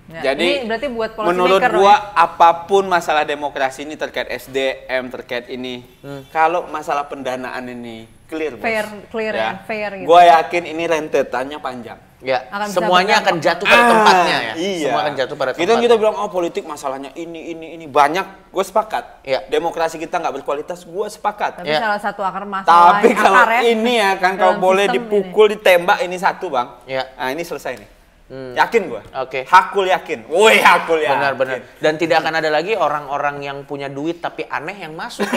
[0.09, 2.25] Ya, Jadi ini berarti buat menurut gua ya?
[2.25, 5.85] apa pun masalah demokrasi ini terkait SDM terkait ini,
[6.33, 8.65] kalau masalah pendanaan ini clear, Bos.
[8.65, 10.09] Fair, clear ya, fair gitu.
[10.09, 12.01] Gua yakin ini rentetannya panjang.
[12.19, 14.53] Ya, Akan semuanya akan jatuh pada tempatnya ya.
[14.59, 14.91] Iya.
[14.91, 15.83] Semua akan jatuh pada kita tempatnya.
[15.87, 18.49] kita bilang oh politik masalahnya ini ini ini banyak.
[18.51, 19.23] Gue sepakat.
[19.23, 19.45] Iya.
[19.47, 20.83] Demokrasi kita nggak berkualitas.
[20.83, 21.63] Gue sepakat.
[21.63, 21.79] Tapi Ya.
[21.79, 26.03] salah satu akar masalah Tapi akar kalau ya, ini ya kan kalau boleh dipukul, ditembak
[26.03, 26.67] ini satu bang.
[26.83, 27.07] Iya.
[27.13, 27.98] Nah ini selesai nih.
[28.29, 28.53] Hmm.
[28.53, 29.01] Yakin gue.
[29.01, 29.41] Oke.
[29.41, 29.43] Okay.
[29.49, 30.29] Hakul yakin.
[30.29, 31.17] Woi, hakul ya.
[31.17, 31.57] Benar, benar.
[31.81, 35.25] Dan tidak akan ada lagi orang-orang yang punya duit tapi aneh yang masuk.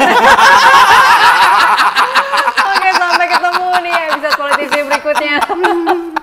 [2.72, 5.40] Oke, sampai ketemu nih episode politisi berikutnya.